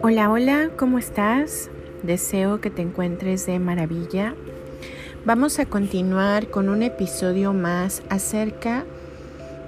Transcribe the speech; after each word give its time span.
Hola, 0.00 0.30
hola, 0.30 0.70
¿cómo 0.76 0.98
estás? 0.98 1.70
Deseo 2.02 2.60
que 2.60 2.70
te 2.70 2.82
encuentres 2.82 3.46
de 3.46 3.58
maravilla. 3.58 4.34
Vamos 5.24 5.58
a 5.58 5.66
continuar 5.66 6.48
con 6.48 6.68
un 6.68 6.82
episodio 6.82 7.52
más 7.52 8.02
acerca 8.08 8.84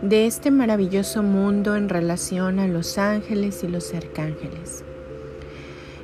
de 0.02 0.26
este 0.26 0.50
maravilloso 0.50 1.22
mundo 1.22 1.76
en 1.76 1.88
relación 1.88 2.58
a 2.58 2.66
los 2.66 2.98
ángeles 2.98 3.62
y 3.64 3.68
los 3.68 3.92
arcángeles. 3.94 4.84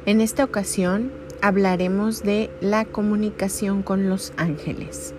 En 0.04 0.20
esta 0.20 0.44
ocasión 0.44 1.10
hablaremos 1.40 2.22
de 2.22 2.50
la 2.60 2.84
comunicación 2.84 3.82
con 3.82 4.08
los 4.08 4.32
ángeles 4.36 5.14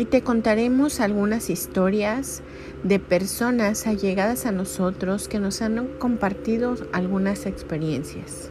y 0.00 0.06
te 0.06 0.22
contaremos 0.22 0.98
algunas 0.98 1.50
historias 1.50 2.40
de 2.84 2.98
personas 2.98 3.86
allegadas 3.86 4.46
a 4.46 4.50
nosotros 4.50 5.28
que 5.28 5.38
nos 5.38 5.60
han 5.60 5.88
compartido 5.98 6.74
algunas 6.92 7.44
experiencias. 7.44 8.50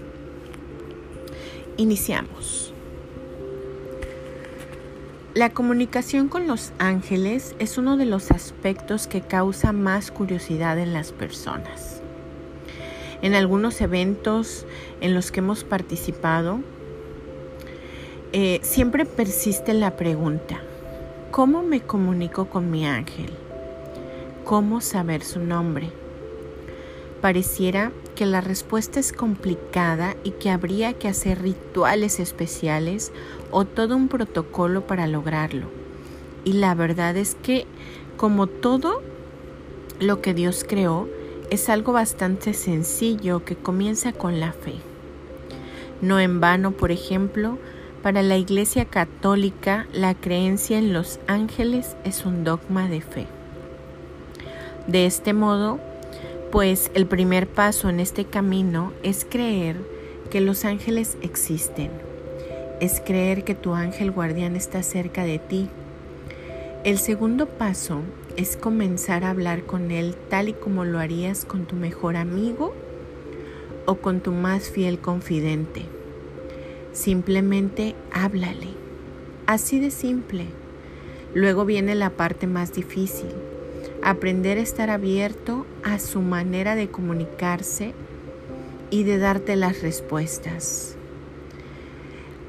Iniciamos. 1.76 2.72
La 5.34 5.50
comunicación 5.50 6.28
con 6.28 6.46
los 6.46 6.72
ángeles 6.78 7.56
es 7.58 7.80
uno 7.80 7.98
de 7.98 8.06
los 8.06 8.30
aspectos 8.30 9.08
que 9.08 9.22
causa 9.22 9.72
más 9.72 10.12
curiosidad 10.12 10.78
en 10.78 10.94
las 10.94 11.12
personas. 11.12 12.04
En 13.24 13.34
algunos 13.34 13.82
eventos 13.82 14.68
en 15.02 15.16
los 15.16 15.32
que 15.32 15.40
hemos 15.40 15.64
participado, 15.64 16.60
eh, 18.34 18.60
siempre 18.62 19.06
persiste 19.06 19.74
la 19.74 19.98
pregunta, 19.98 20.62
¿cómo 21.32 21.62
me 21.62 21.82
comunico 21.82 22.46
con 22.46 22.72
mi 22.72 22.86
ángel? 22.86 23.30
¿Cómo 24.46 24.82
saber 24.82 25.24
su 25.24 25.40
nombre? 25.40 25.92
Pareciera 27.22 27.92
que 28.16 28.26
la 28.26 28.42
respuesta 28.42 29.00
es 29.00 29.14
complicada 29.14 30.16
y 30.24 30.32
que 30.32 30.50
habría 30.50 30.94
que 30.94 31.08
hacer 31.08 31.42
rituales 31.42 32.20
especiales 32.20 33.12
o 33.52 33.66
todo 33.66 33.96
un 33.96 34.08
protocolo 34.08 34.88
para 34.88 35.06
lograrlo. 35.06 35.68
Y 36.46 36.54
la 36.54 36.74
verdad 36.74 37.16
es 37.16 37.36
que, 37.36 37.66
como 38.18 38.48
todo 38.48 39.02
lo 40.00 40.22
que 40.22 40.34
Dios 40.34 40.66
creó, 40.68 41.08
es 41.52 41.70
algo 41.70 41.94
bastante 41.94 42.54
sencillo 42.54 43.46
que 43.46 43.56
comienza 43.56 44.14
con 44.14 44.40
la 44.40 44.54
fe. 44.54 44.76
No 46.02 46.20
en 46.20 46.40
vano, 46.40 46.72
por 46.72 46.92
ejemplo, 46.92 47.58
para 48.00 48.24
la 48.24 48.38
Iglesia 48.38 48.86
Católica 48.86 49.88
la 49.94 50.16
creencia 50.16 50.78
en 50.78 50.94
los 50.94 51.20
ángeles 51.28 51.96
es 52.04 52.26
un 52.26 52.44
dogma 52.44 52.88
de 52.88 53.02
fe. 53.02 53.28
De 54.88 55.06
este 55.06 55.34
modo, 55.34 55.80
pues 56.52 56.90
el 56.94 57.06
primer 57.06 57.48
paso 57.48 57.90
en 57.90 58.00
este 58.00 58.26
camino 58.26 58.94
es 59.04 59.26
creer 59.30 59.76
que 60.32 60.42
los 60.42 60.66
ángeles 60.66 61.18
existen, 61.22 61.92
es 62.80 63.02
creer 63.02 63.44
que 63.44 63.56
tu 63.56 63.74
ángel 63.74 64.12
guardián 64.12 64.56
está 64.56 64.82
cerca 64.82 65.24
de 65.24 65.40
ti. 65.40 65.68
El 66.84 66.98
segundo 66.98 67.46
paso 67.46 68.02
es 68.38 68.56
comenzar 68.56 69.26
a 69.26 69.32
hablar 69.32 69.64
con 69.64 69.92
él 69.92 70.16
tal 70.30 70.50
y 70.50 70.54
como 70.54 70.86
lo 70.86 71.00
harías 71.00 71.44
con 71.44 71.66
tu 71.66 71.76
mejor 71.76 72.16
amigo 72.16 72.74
o 73.86 73.96
con 73.96 74.22
tu 74.22 74.32
más 74.32 74.70
fiel 74.70 75.00
confidente. 75.00 75.99
Simplemente 76.94 77.96
háblale, 78.12 78.70
así 79.46 79.80
de 79.80 79.92
simple. 79.92 80.46
Luego 81.34 81.66
viene 81.66 81.96
la 81.96 82.10
parte 82.10 82.48
más 82.48 82.74
difícil 82.74 83.30
aprender 84.02 84.58
a 84.58 84.62
estar 84.62 84.90
abierto 84.90 85.66
a 85.84 86.00
su 86.00 86.22
manera 86.22 86.76
de 86.76 86.90
comunicarse 86.90 87.94
y 88.90 89.04
de 89.04 89.18
darte 89.18 89.56
las 89.56 89.82
respuestas. 89.82 90.96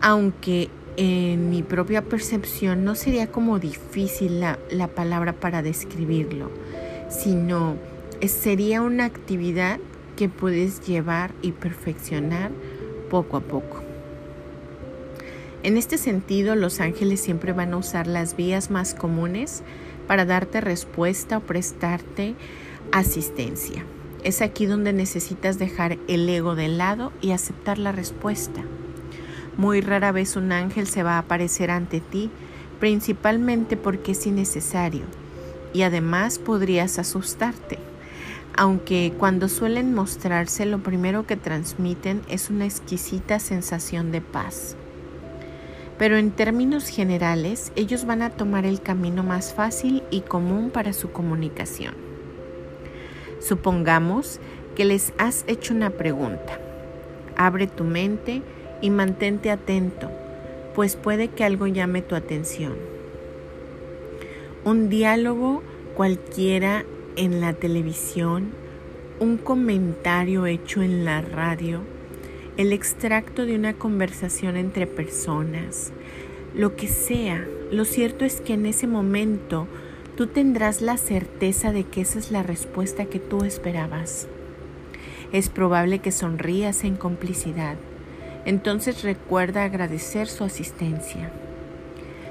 Aunque 0.00 0.68
en 0.96 1.50
mi 1.50 1.62
propia 1.62 2.02
percepción 2.02 2.84
no 2.84 2.94
sería 2.94 3.30
como 3.30 3.58
difícil 3.58 4.40
la, 4.40 4.58
la 4.70 4.88
palabra 4.88 5.32
para 5.34 5.62
describirlo, 5.62 6.50
sino 7.08 7.76
sería 8.26 8.82
una 8.82 9.04
actividad 9.04 9.78
que 10.16 10.28
puedes 10.28 10.86
llevar 10.86 11.32
y 11.42 11.52
perfeccionar 11.52 12.50
poco 13.10 13.36
a 13.36 13.40
poco. 13.40 13.79
En 15.62 15.76
este 15.76 15.98
sentido, 15.98 16.56
los 16.56 16.80
ángeles 16.80 17.20
siempre 17.20 17.52
van 17.52 17.74
a 17.74 17.76
usar 17.76 18.06
las 18.06 18.34
vías 18.34 18.70
más 18.70 18.94
comunes 18.94 19.62
para 20.06 20.24
darte 20.24 20.62
respuesta 20.62 21.36
o 21.36 21.40
prestarte 21.40 22.34
asistencia. 22.92 23.84
Es 24.24 24.40
aquí 24.40 24.64
donde 24.64 24.94
necesitas 24.94 25.58
dejar 25.58 25.98
el 26.08 26.26
ego 26.30 26.54
de 26.54 26.68
lado 26.68 27.12
y 27.20 27.32
aceptar 27.32 27.76
la 27.76 27.92
respuesta. 27.92 28.62
Muy 29.58 29.82
rara 29.82 30.12
vez 30.12 30.36
un 30.36 30.50
ángel 30.50 30.86
se 30.86 31.02
va 31.02 31.16
a 31.16 31.18
aparecer 31.18 31.70
ante 31.70 32.00
ti, 32.00 32.30
principalmente 32.78 33.76
porque 33.76 34.12
es 34.12 34.26
innecesario 34.26 35.02
y 35.74 35.82
además 35.82 36.38
podrías 36.38 36.98
asustarte. 36.98 37.78
Aunque 38.56 39.12
cuando 39.18 39.50
suelen 39.50 39.92
mostrarse 39.92 40.64
lo 40.64 40.82
primero 40.82 41.26
que 41.26 41.36
transmiten 41.36 42.22
es 42.28 42.48
una 42.48 42.64
exquisita 42.64 43.38
sensación 43.38 44.10
de 44.10 44.22
paz 44.22 44.76
pero 46.00 46.16
en 46.16 46.30
términos 46.30 46.88
generales 46.88 47.72
ellos 47.76 48.06
van 48.06 48.22
a 48.22 48.30
tomar 48.30 48.64
el 48.64 48.80
camino 48.80 49.22
más 49.22 49.52
fácil 49.52 50.02
y 50.10 50.22
común 50.22 50.70
para 50.70 50.94
su 50.94 51.12
comunicación. 51.12 51.92
Supongamos 53.38 54.40
que 54.74 54.86
les 54.86 55.12
has 55.18 55.44
hecho 55.46 55.74
una 55.74 55.90
pregunta. 55.90 56.58
Abre 57.36 57.66
tu 57.66 57.84
mente 57.84 58.40
y 58.80 58.88
mantente 58.88 59.50
atento, 59.50 60.10
pues 60.74 60.96
puede 60.96 61.28
que 61.28 61.44
algo 61.44 61.66
llame 61.66 62.00
tu 62.00 62.14
atención. 62.14 62.72
Un 64.64 64.88
diálogo 64.88 65.62
cualquiera 65.94 66.86
en 67.16 67.42
la 67.42 67.52
televisión, 67.52 68.52
un 69.18 69.36
comentario 69.36 70.46
hecho 70.46 70.80
en 70.80 71.04
la 71.04 71.20
radio, 71.20 71.82
el 72.60 72.74
extracto 72.74 73.46
de 73.46 73.54
una 73.54 73.72
conversación 73.72 74.58
entre 74.58 74.86
personas, 74.86 75.94
lo 76.54 76.76
que 76.76 76.88
sea. 76.88 77.42
Lo 77.72 77.86
cierto 77.86 78.26
es 78.26 78.42
que 78.42 78.52
en 78.52 78.66
ese 78.66 78.86
momento 78.86 79.66
tú 80.14 80.26
tendrás 80.26 80.82
la 80.82 80.98
certeza 80.98 81.72
de 81.72 81.84
que 81.84 82.02
esa 82.02 82.18
es 82.18 82.30
la 82.30 82.42
respuesta 82.42 83.06
que 83.06 83.18
tú 83.18 83.44
esperabas. 83.44 84.28
Es 85.32 85.48
probable 85.48 86.00
que 86.00 86.12
sonrías 86.12 86.84
en 86.84 86.96
complicidad. 86.96 87.76
Entonces 88.44 89.04
recuerda 89.04 89.64
agradecer 89.64 90.26
su 90.26 90.44
asistencia. 90.44 91.30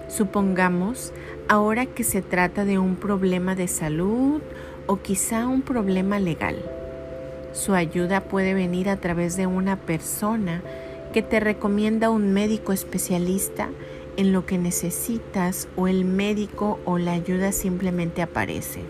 Supongamos 0.09 1.11
ahora 1.47 1.87
que 1.87 2.03
se 2.03 2.21
trata 2.21 2.65
de 2.65 2.77
un 2.77 2.97
problema 2.97 3.55
de 3.55 3.67
salud 3.67 4.43
o 4.85 4.97
quizá 4.97 5.47
un 5.47 5.63
problema 5.63 6.19
legal. 6.19 6.57
Su 7.53 7.73
ayuda 7.73 8.21
puede 8.21 8.53
venir 8.53 8.89
a 8.89 8.97
través 8.97 9.35
de 9.35 9.47
una 9.47 9.75
persona 9.75 10.61
que 11.13 11.21
te 11.21 11.39
recomienda 11.39 12.09
un 12.09 12.33
médico 12.33 12.73
especialista 12.73 13.69
en 14.17 14.31
lo 14.33 14.45
que 14.45 14.57
necesitas 14.57 15.67
o 15.75 15.87
el 15.87 16.05
médico 16.05 16.79
o 16.85 16.97
la 16.97 17.13
ayuda 17.13 17.51
simplemente 17.51 18.21
aparece. 18.21 18.81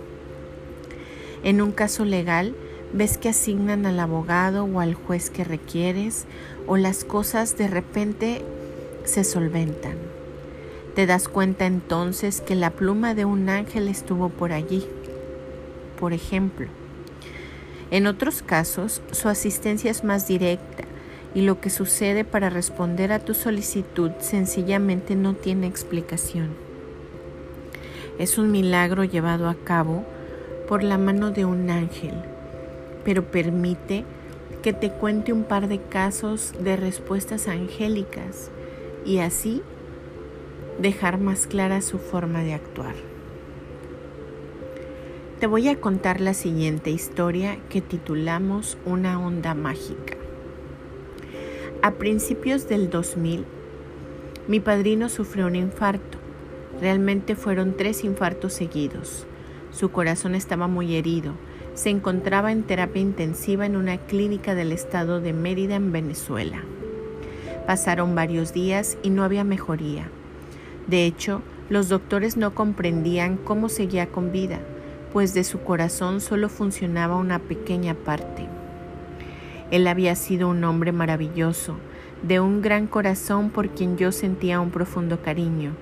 En 1.43 1.61
un 1.61 1.71
caso 1.71 2.03
legal, 2.03 2.55
ves 2.91 3.17
que 3.17 3.29
asignan 3.29 3.85
al 3.85 3.99
abogado 3.99 4.65
o 4.65 4.79
al 4.79 4.93
juez 4.93 5.29
que 5.29 5.43
requieres 5.43 6.25
o 6.67 6.75
las 6.75 7.05
cosas 7.05 7.57
de 7.57 7.67
repente 7.67 8.41
se 9.05 9.23
solventan. 9.23 9.95
Te 10.95 11.05
das 11.05 11.29
cuenta 11.29 11.65
entonces 11.65 12.41
que 12.41 12.55
la 12.55 12.71
pluma 12.71 13.13
de 13.13 13.23
un 13.23 13.47
ángel 13.47 13.87
estuvo 13.87 14.29
por 14.29 14.51
allí. 14.51 14.85
Por 15.99 16.11
ejemplo, 16.11 16.67
en 17.91 18.05
otros 18.05 18.43
casos, 18.43 19.01
su 19.11 19.29
asistencia 19.29 19.89
es 19.89 20.03
más 20.03 20.27
directa 20.27 20.83
y 21.33 21.41
lo 21.41 21.59
que 21.59 21.69
sucede 21.69 22.23
para 22.23 22.49
responder 22.49 23.11
a 23.11 23.19
tu 23.19 23.33
solicitud 23.33 24.11
sencillamente 24.19 25.15
no 25.15 25.33
tiene 25.33 25.67
explicación. 25.67 26.49
Es 28.19 28.37
un 28.37 28.51
milagro 28.51 29.03
llevado 29.03 29.47
a 29.49 29.55
cabo 29.55 30.03
por 30.67 30.83
la 30.83 30.97
mano 30.97 31.31
de 31.31 31.45
un 31.45 31.69
ángel, 31.69 32.13
pero 33.03 33.31
permite 33.31 34.05
que 34.61 34.73
te 34.73 34.91
cuente 34.91 35.33
un 35.33 35.43
par 35.43 35.67
de 35.67 35.79
casos 35.79 36.53
de 36.59 36.75
respuestas 36.75 37.47
angélicas 37.47 38.51
y 39.05 39.19
así 39.19 39.63
dejar 40.79 41.17
más 41.17 41.47
clara 41.47 41.81
su 41.81 41.97
forma 41.97 42.43
de 42.43 42.53
actuar. 42.53 43.08
Te 45.39 45.47
voy 45.47 45.69
a 45.69 45.79
contar 45.79 46.19
la 46.19 46.33
siguiente 46.33 46.91
historia 46.91 47.59
que 47.69 47.79
titulamos 47.79 48.77
Una 48.83 49.25
onda 49.25 49.53
mágica. 49.53 50.17
A 51.81 51.91
principios 51.91 52.67
del 52.67 52.89
2000, 52.89 53.45
mi 54.49 54.59
padrino 54.59 55.07
sufrió 55.07 55.47
un 55.47 55.55
infarto. 55.55 56.17
Realmente 56.81 57.37
fueron 57.37 57.77
tres 57.77 58.03
infartos 58.03 58.51
seguidos. 58.51 59.27
Su 59.71 59.91
corazón 59.91 60.35
estaba 60.35 60.67
muy 60.67 60.97
herido, 60.97 61.35
se 61.73 61.89
encontraba 61.89 62.51
en 62.51 62.63
terapia 62.63 63.01
intensiva 63.01 63.65
en 63.65 63.77
una 63.77 63.97
clínica 63.97 64.55
del 64.55 64.73
estado 64.73 65.21
de 65.21 65.31
Mérida 65.31 65.75
en 65.75 65.93
Venezuela. 65.93 66.65
Pasaron 67.65 68.13
varios 68.13 68.51
días 68.51 68.97
y 69.03 69.09
no 69.09 69.23
había 69.23 69.45
mejoría. 69.45 70.09
De 70.87 71.05
hecho, 71.05 71.43
los 71.69 71.87
doctores 71.87 72.35
no 72.35 72.53
comprendían 72.53 73.37
cómo 73.37 73.69
seguía 73.69 74.07
con 74.07 74.33
vida, 74.33 74.59
pues 75.11 75.33
de 75.33 75.43
su 75.43 75.61
corazón 75.61 76.21
solo 76.21 76.49
funcionaba 76.49 77.15
una 77.15 77.39
pequeña 77.39 77.93
parte. 77.93 78.47
Él 79.71 79.87
había 79.87 80.15
sido 80.15 80.49
un 80.49 80.63
hombre 80.63 80.91
maravilloso, 80.91 81.75
de 82.23 82.39
un 82.39 82.61
gran 82.61 82.87
corazón 82.87 83.49
por 83.49 83.69
quien 83.69 83.97
yo 83.97 84.11
sentía 84.11 84.59
un 84.59 84.71
profundo 84.71 85.21
cariño. 85.21 85.73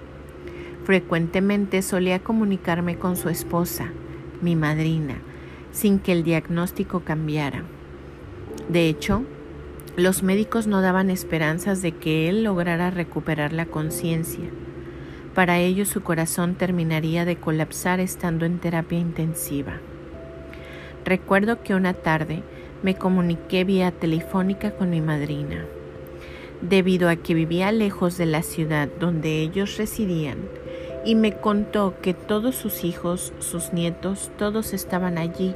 Frecuentemente 0.84 1.82
solía 1.82 2.20
comunicarme 2.20 2.98
con 2.98 3.18
su 3.18 3.30
esposa, 3.30 3.92
mi 4.42 4.56
madrina, 4.56 5.16
sin 5.72 6.00
que 6.00 6.12
el 6.12 6.24
diagnóstico 6.24 7.02
cambiara. 7.02 7.64
De 8.70 8.88
hecho, 8.88 9.24
los 9.96 10.22
médicos 10.22 10.68
no 10.68 10.82
daban 10.82 11.10
esperanzas 11.10 11.82
de 11.82 11.92
que 11.92 12.30
él 12.30 12.44
lograra 12.44 12.92
recuperar 12.92 13.52
la 13.52 13.66
conciencia. 13.66 14.46
Para 15.38 15.60
ello 15.60 15.86
su 15.86 16.02
corazón 16.02 16.56
terminaría 16.56 17.24
de 17.24 17.36
colapsar 17.36 18.00
estando 18.00 18.44
en 18.48 18.58
terapia 18.58 18.98
intensiva. 18.98 19.74
Recuerdo 21.06 21.62
que 21.62 21.76
una 21.76 21.94
tarde 21.94 22.42
me 22.82 22.96
comuniqué 22.96 23.64
vía 23.64 23.92
telefónica 23.92 24.72
con 24.72 24.90
mi 24.90 25.00
madrina. 25.00 25.64
Debido 26.62 27.08
a 27.08 27.18
que 27.18 27.36
vivía 27.36 27.72
lejos 27.72 28.18
de 28.18 28.26
la 28.26 28.42
ciudad 28.42 28.90
donde 29.00 29.40
ellos 29.44 29.78
residían, 29.78 30.40
y 31.06 31.14
me 31.14 31.34
contó 31.34 31.94
que 32.02 32.16
todos 32.16 32.56
sus 32.56 32.84
hijos, 32.84 33.32
sus 33.38 33.74
nietos, 33.74 34.32
todos 34.40 34.74
estaban 34.74 35.20
allí, 35.20 35.54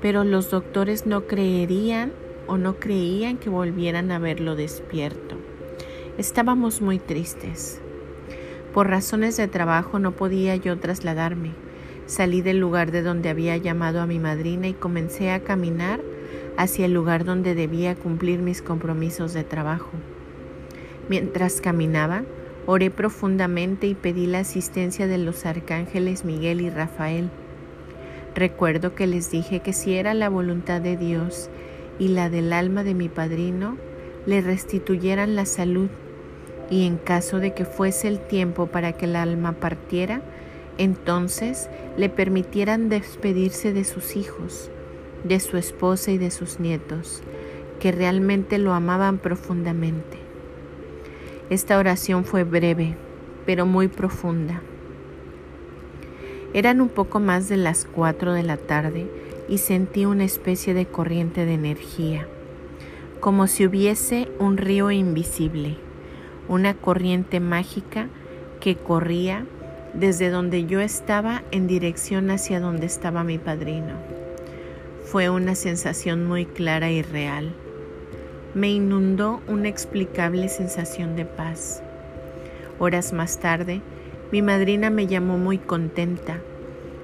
pero 0.00 0.24
los 0.24 0.50
doctores 0.50 1.04
no 1.04 1.26
creerían 1.26 2.10
o 2.46 2.56
no 2.56 2.76
creían 2.76 3.36
que 3.36 3.50
volvieran 3.50 4.10
a 4.12 4.18
verlo 4.18 4.56
despierto. 4.56 5.36
Estábamos 6.16 6.80
muy 6.80 6.98
tristes. 6.98 7.82
Por 8.78 8.90
razones 8.90 9.36
de 9.36 9.48
trabajo 9.48 9.98
no 9.98 10.12
podía 10.12 10.54
yo 10.54 10.78
trasladarme. 10.78 11.50
Salí 12.06 12.42
del 12.42 12.60
lugar 12.60 12.92
de 12.92 13.02
donde 13.02 13.28
había 13.28 13.56
llamado 13.56 14.00
a 14.00 14.06
mi 14.06 14.20
madrina 14.20 14.68
y 14.68 14.72
comencé 14.72 15.32
a 15.32 15.40
caminar 15.40 16.00
hacia 16.56 16.86
el 16.86 16.92
lugar 16.92 17.24
donde 17.24 17.56
debía 17.56 17.96
cumplir 17.96 18.38
mis 18.38 18.62
compromisos 18.62 19.32
de 19.32 19.42
trabajo. 19.42 19.90
Mientras 21.08 21.60
caminaba, 21.60 22.22
oré 22.66 22.92
profundamente 22.92 23.88
y 23.88 23.96
pedí 23.96 24.28
la 24.28 24.38
asistencia 24.38 25.08
de 25.08 25.18
los 25.18 25.44
arcángeles 25.44 26.24
Miguel 26.24 26.60
y 26.60 26.70
Rafael. 26.70 27.30
Recuerdo 28.36 28.94
que 28.94 29.08
les 29.08 29.28
dije 29.32 29.58
que 29.58 29.72
si 29.72 29.94
era 29.94 30.14
la 30.14 30.28
voluntad 30.28 30.80
de 30.80 30.96
Dios 30.96 31.50
y 31.98 32.10
la 32.10 32.30
del 32.30 32.52
alma 32.52 32.84
de 32.84 32.94
mi 32.94 33.08
padrino 33.08 33.76
le 34.24 34.40
restituyeran 34.40 35.34
la 35.34 35.46
salud 35.46 35.88
y 36.70 36.86
en 36.86 36.96
caso 36.96 37.38
de 37.38 37.54
que 37.54 37.64
fuese 37.64 38.08
el 38.08 38.20
tiempo 38.20 38.66
para 38.66 38.92
que 38.92 39.06
el 39.06 39.16
alma 39.16 39.52
partiera, 39.52 40.20
entonces 40.76 41.68
le 41.96 42.08
permitieran 42.08 42.88
despedirse 42.88 43.72
de 43.72 43.84
sus 43.84 44.16
hijos, 44.16 44.70
de 45.24 45.40
su 45.40 45.56
esposa 45.56 46.12
y 46.12 46.18
de 46.18 46.30
sus 46.30 46.60
nietos, 46.60 47.22
que 47.80 47.92
realmente 47.92 48.58
lo 48.58 48.72
amaban 48.72 49.18
profundamente. 49.18 50.18
Esta 51.50 51.78
oración 51.78 52.24
fue 52.24 52.44
breve, 52.44 52.96
pero 53.46 53.66
muy 53.66 53.88
profunda. 53.88 54.62
Eran 56.54 56.80
un 56.80 56.88
poco 56.88 57.20
más 57.20 57.48
de 57.48 57.56
las 57.56 57.84
cuatro 57.84 58.32
de 58.32 58.42
la 58.42 58.56
tarde 58.56 59.06
y 59.48 59.58
sentí 59.58 60.04
una 60.06 60.24
especie 60.24 60.74
de 60.74 60.86
corriente 60.86 61.44
de 61.44 61.54
energía, 61.54 62.26
como 63.20 63.46
si 63.46 63.66
hubiese 63.66 64.28
un 64.38 64.56
río 64.56 64.90
invisible, 64.90 65.76
una 66.48 66.74
corriente 66.74 67.40
mágica 67.40 68.08
que 68.60 68.76
corría 68.76 69.44
desde 69.94 70.30
donde 70.30 70.66
yo 70.66 70.80
estaba 70.80 71.42
en 71.50 71.66
dirección 71.66 72.30
hacia 72.30 72.60
donde 72.60 72.86
estaba 72.86 73.24
mi 73.24 73.38
padrino. 73.38 73.94
Fue 75.04 75.30
una 75.30 75.54
sensación 75.54 76.26
muy 76.26 76.44
clara 76.44 76.90
y 76.90 77.02
real. 77.02 77.54
Me 78.54 78.70
inundó 78.70 79.40
una 79.46 79.68
explicable 79.68 80.48
sensación 80.48 81.16
de 81.16 81.24
paz. 81.24 81.82
Horas 82.78 83.12
más 83.12 83.38
tarde, 83.40 83.80
mi 84.32 84.42
madrina 84.42 84.90
me 84.90 85.06
llamó 85.06 85.38
muy 85.38 85.58
contenta 85.58 86.40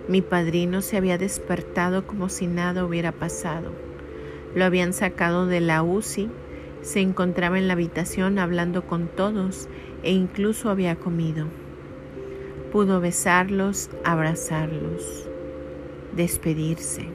mi 0.06 0.20
padrino 0.20 0.82
se 0.82 0.98
había 0.98 1.16
despertado 1.16 2.06
como 2.06 2.28
si 2.28 2.46
nada 2.46 2.84
hubiera 2.84 3.10
pasado. 3.10 3.72
Lo 4.54 4.66
habían 4.66 4.92
sacado 4.92 5.46
de 5.46 5.60
la 5.60 5.82
UCI, 5.82 6.30
se 6.84 7.00
encontraba 7.00 7.58
en 7.58 7.66
la 7.66 7.72
habitación 7.72 8.38
hablando 8.38 8.86
con 8.86 9.08
todos 9.08 9.68
e 10.04 10.12
incluso 10.12 10.70
había 10.70 10.94
comido. 10.94 11.48
Pudo 12.70 13.00
besarlos, 13.00 13.90
abrazarlos, 14.04 15.28
despedirse. 16.14 17.08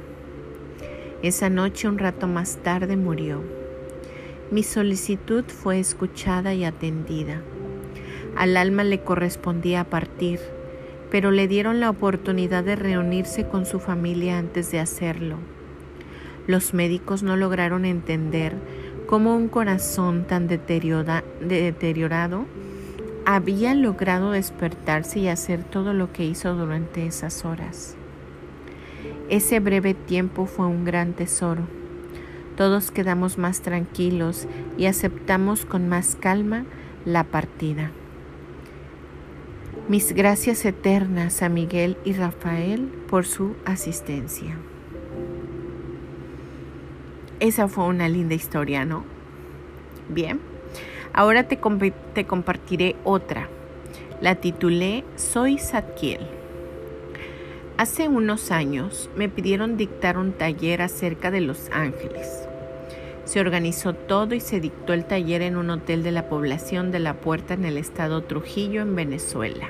Esa 1.23 1.49
noche, 1.49 1.87
un 1.87 1.99
rato 1.99 2.27
más 2.27 2.57
tarde, 2.57 2.97
murió. 2.97 3.41
Mi 4.51 4.63
solicitud 4.63 5.45
fue 5.45 5.79
escuchada 5.79 6.53
y 6.53 6.65
atendida. 6.65 7.41
Al 8.35 8.57
alma 8.57 8.83
le 8.83 9.01
correspondía 9.01 9.85
partir 9.85 10.41
pero 11.11 11.31
le 11.31 11.47
dieron 11.47 11.79
la 11.79 11.89
oportunidad 11.89 12.63
de 12.63 12.75
reunirse 12.75 13.47
con 13.47 13.65
su 13.65 13.79
familia 13.79 14.37
antes 14.37 14.71
de 14.71 14.79
hacerlo. 14.79 15.37
Los 16.47 16.73
médicos 16.73 17.23
no 17.23 17.35
lograron 17.35 17.85
entender 17.85 18.55
cómo 19.09 19.35
un 19.35 19.47
corazón 19.47 20.25
tan 20.25 20.47
deteriorado 20.47 22.45
había 23.25 23.73
logrado 23.73 24.29
despertarse 24.29 25.17
y 25.17 25.27
hacer 25.27 25.63
todo 25.63 25.93
lo 25.93 26.13
que 26.13 26.25
hizo 26.25 26.53
durante 26.53 27.07
esas 27.07 27.43
horas. 27.43 27.95
Ese 29.27 29.59
breve 29.61 29.95
tiempo 29.95 30.45
fue 30.45 30.67
un 30.67 30.85
gran 30.85 31.13
tesoro. 31.13 31.63
Todos 32.55 32.91
quedamos 32.91 33.39
más 33.39 33.61
tranquilos 33.61 34.47
y 34.77 34.85
aceptamos 34.85 35.65
con 35.65 35.89
más 35.89 36.15
calma 36.15 36.65
la 37.03 37.23
partida. 37.23 37.89
Mis 39.87 40.13
gracias 40.13 40.65
eternas 40.65 41.41
a 41.41 41.49
Miguel 41.49 41.97
y 42.05 42.13
Rafael 42.13 42.81
por 43.09 43.25
su 43.25 43.55
asistencia. 43.65 44.55
Esa 47.39 47.69
fue 47.69 47.85
una 47.85 48.09
linda 48.09 48.35
historia, 48.35 48.83
¿no? 48.83 49.05
Bien, 50.09 50.41
ahora 51.13 51.47
te, 51.47 51.57
te 52.13 52.25
compartiré 52.25 52.97
otra. 53.05 53.47
La 54.19 54.35
titulé 54.35 55.05
Soy 55.15 55.57
Zadkiel. 55.57 56.19
Hace 57.77 58.09
unos 58.09 58.51
años 58.51 59.09
me 59.15 59.29
pidieron 59.29 59.77
dictar 59.77 60.17
un 60.17 60.33
taller 60.33 60.81
acerca 60.81 61.31
de 61.31 61.39
los 61.39 61.69
ángeles. 61.71 62.45
Se 63.23 63.39
organizó 63.39 63.93
todo 63.93 64.35
y 64.35 64.41
se 64.41 64.59
dictó 64.59 64.91
el 64.91 65.05
taller 65.05 65.41
en 65.41 65.55
un 65.55 65.69
hotel 65.69 66.03
de 66.03 66.11
la 66.11 66.27
población 66.27 66.91
de 66.91 66.99
La 66.99 67.21
Puerta 67.21 67.53
en 67.53 67.63
el 67.63 67.77
estado 67.77 68.21
Trujillo, 68.23 68.81
en 68.81 68.95
Venezuela. 68.95 69.69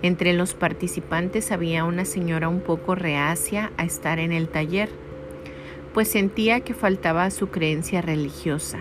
Entre 0.00 0.32
los 0.32 0.54
participantes 0.54 1.52
había 1.52 1.84
una 1.84 2.06
señora 2.06 2.48
un 2.48 2.60
poco 2.60 2.94
reacia 2.94 3.70
a 3.76 3.84
estar 3.84 4.18
en 4.18 4.32
el 4.32 4.48
taller, 4.48 4.88
pues 5.92 6.08
sentía 6.08 6.60
que 6.60 6.74
faltaba 6.74 7.30
su 7.30 7.48
creencia 7.48 8.02
religiosa. 8.02 8.78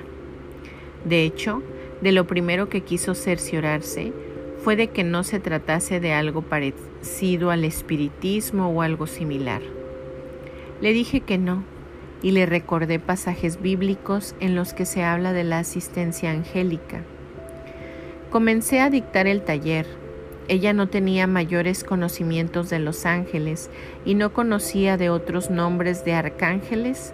De 1.05 1.23
hecho, 1.23 1.63
de 2.01 2.11
lo 2.11 2.27
primero 2.27 2.69
que 2.69 2.81
quiso 2.81 3.15
cerciorarse 3.15 4.13
fue 4.63 4.75
de 4.75 4.89
que 4.89 5.03
no 5.03 5.23
se 5.23 5.39
tratase 5.39 5.99
de 5.99 6.13
algo 6.13 6.41
parecido 6.41 7.51
al 7.51 7.63
espiritismo 7.63 8.69
o 8.69 8.81
algo 8.81 9.07
similar. 9.07 9.61
Le 10.81 10.93
dije 10.93 11.21
que 11.21 11.37
no 11.37 11.63
y 12.21 12.31
le 12.31 12.45
recordé 12.45 12.99
pasajes 12.99 13.61
bíblicos 13.61 14.35
en 14.39 14.55
los 14.55 14.73
que 14.73 14.85
se 14.85 15.03
habla 15.03 15.33
de 15.33 15.43
la 15.43 15.59
asistencia 15.59 16.31
angélica. 16.31 17.03
Comencé 18.29 18.81
a 18.81 18.89
dictar 18.89 19.27
el 19.27 19.43
taller 19.43 19.87
ella 20.47 20.71
no 20.73 20.87
tenía 20.87 21.27
mayores 21.27 21.83
conocimientos 21.83 22.69
de 22.69 22.79
los 22.79 23.05
ángeles 23.05 23.69
y 24.05 24.15
no 24.15 24.31
conocía 24.31 24.95
de 24.95 25.09
otros 25.09 25.49
nombres 25.49 26.05
de 26.05 26.13
arcángeles, 26.13 27.13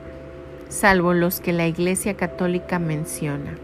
salvo 0.70 1.14
los 1.14 1.40
que 1.40 1.52
la 1.52 1.68
Iglesia 1.68 2.16
Católica 2.16 2.78
menciona, 2.78 3.58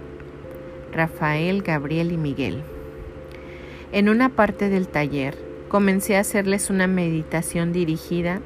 Rafael, 0.92 1.62
Gabriel 1.62 2.12
y 2.12 2.18
Miguel. 2.18 2.64
En 3.92 4.10
una 4.10 4.30
parte 4.30 4.70
del 4.70 4.88
taller 4.88 5.38
comencé 5.68 6.18
a 6.18 6.22
hacerles 6.22 6.70
una 6.70 6.88
meditación 6.88 7.72
dirigida 7.72 8.42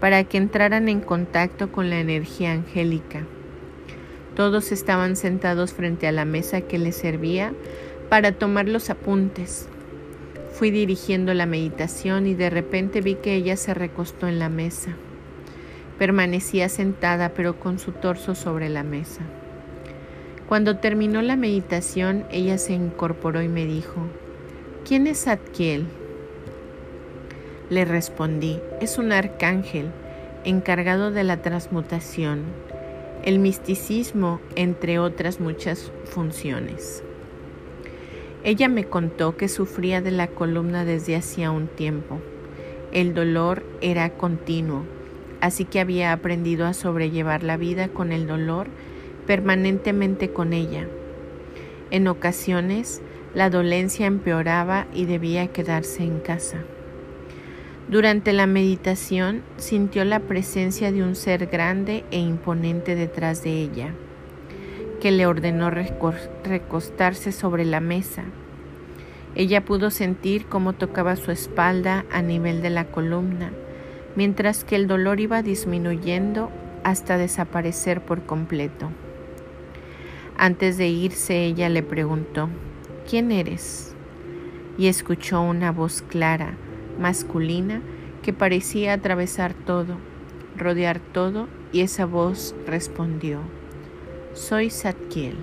para 0.00 0.22
que 0.24 0.38
entraran 0.38 0.88
en 0.88 1.00
contacto 1.00 1.72
con 1.72 1.90
la 1.90 1.98
energía 1.98 2.52
angélica. 2.52 3.24
Todos 4.36 4.70
estaban 4.70 5.16
sentados 5.16 5.72
frente 5.72 6.06
a 6.06 6.12
la 6.12 6.24
mesa 6.24 6.60
que 6.60 6.78
les 6.78 6.94
servía 6.94 7.52
para 8.08 8.30
tomar 8.30 8.68
los 8.68 8.90
apuntes. 8.90 9.68
Fui 10.58 10.72
dirigiendo 10.72 11.34
la 11.34 11.46
meditación 11.46 12.26
y 12.26 12.34
de 12.34 12.50
repente 12.50 13.00
vi 13.00 13.14
que 13.14 13.36
ella 13.36 13.56
se 13.56 13.74
recostó 13.74 14.26
en 14.26 14.40
la 14.40 14.48
mesa. 14.48 14.90
Permanecía 16.00 16.68
sentada 16.68 17.28
pero 17.28 17.60
con 17.60 17.78
su 17.78 17.92
torso 17.92 18.34
sobre 18.34 18.68
la 18.68 18.82
mesa. 18.82 19.20
Cuando 20.48 20.78
terminó 20.78 21.22
la 21.22 21.36
meditación, 21.36 22.24
ella 22.32 22.58
se 22.58 22.72
incorporó 22.72 23.40
y 23.40 23.46
me 23.46 23.66
dijo, 23.66 24.08
¿quién 24.84 25.06
es 25.06 25.26
Zadkiel? 25.26 25.86
Le 27.70 27.84
respondí, 27.84 28.58
es 28.80 28.98
un 28.98 29.12
arcángel 29.12 29.92
encargado 30.42 31.12
de 31.12 31.22
la 31.22 31.40
transmutación, 31.40 32.42
el 33.22 33.38
misticismo, 33.38 34.40
entre 34.56 34.98
otras 34.98 35.38
muchas 35.38 35.92
funciones. 36.06 37.04
Ella 38.44 38.68
me 38.68 38.84
contó 38.84 39.36
que 39.36 39.48
sufría 39.48 40.00
de 40.00 40.12
la 40.12 40.28
columna 40.28 40.84
desde 40.84 41.16
hacía 41.16 41.50
un 41.50 41.66
tiempo. 41.66 42.20
El 42.92 43.12
dolor 43.12 43.64
era 43.80 44.10
continuo, 44.10 44.84
así 45.40 45.64
que 45.64 45.80
había 45.80 46.12
aprendido 46.12 46.66
a 46.66 46.72
sobrellevar 46.72 47.42
la 47.42 47.56
vida 47.56 47.88
con 47.88 48.12
el 48.12 48.26
dolor 48.26 48.68
permanentemente 49.26 50.30
con 50.30 50.52
ella. 50.52 50.86
En 51.90 52.08
ocasiones, 52.08 53.02
la 53.34 53.50
dolencia 53.50 54.06
empeoraba 54.06 54.86
y 54.94 55.04
debía 55.04 55.48
quedarse 55.48 56.02
en 56.02 56.20
casa. 56.20 56.58
Durante 57.88 58.32
la 58.32 58.46
meditación 58.46 59.42
sintió 59.56 60.04
la 60.04 60.20
presencia 60.20 60.92
de 60.92 61.02
un 61.02 61.14
ser 61.14 61.46
grande 61.46 62.04
e 62.10 62.18
imponente 62.18 62.94
detrás 62.94 63.42
de 63.42 63.62
ella, 63.62 63.94
que 65.00 65.10
le 65.10 65.26
ordenó 65.26 65.70
recostarse 65.70 67.32
sobre 67.32 67.64
la 67.64 67.80
mesa. 67.80 68.24
Ella 69.34 69.64
pudo 69.64 69.90
sentir 69.90 70.46
cómo 70.46 70.72
tocaba 70.72 71.16
su 71.16 71.30
espalda 71.30 72.04
a 72.10 72.22
nivel 72.22 72.62
de 72.62 72.70
la 72.70 72.86
columna, 72.86 73.52
mientras 74.16 74.64
que 74.64 74.76
el 74.76 74.86
dolor 74.86 75.20
iba 75.20 75.42
disminuyendo 75.42 76.50
hasta 76.82 77.18
desaparecer 77.18 78.00
por 78.00 78.24
completo. 78.24 78.90
Antes 80.36 80.76
de 80.78 80.88
irse 80.88 81.44
ella 81.44 81.68
le 81.68 81.82
preguntó, 81.82 82.48
¿quién 83.08 83.32
eres? 83.32 83.94
Y 84.76 84.86
escuchó 84.86 85.40
una 85.40 85.72
voz 85.72 86.02
clara, 86.02 86.54
masculina 86.98 87.82
que 88.22 88.32
parecía 88.32 88.92
atravesar 88.92 89.54
todo, 89.54 89.96
rodear 90.56 91.00
todo, 91.00 91.48
y 91.72 91.80
esa 91.80 92.06
voz 92.06 92.54
respondió, 92.66 93.40
Soy 94.38 94.70
Satkiel. 94.70 95.36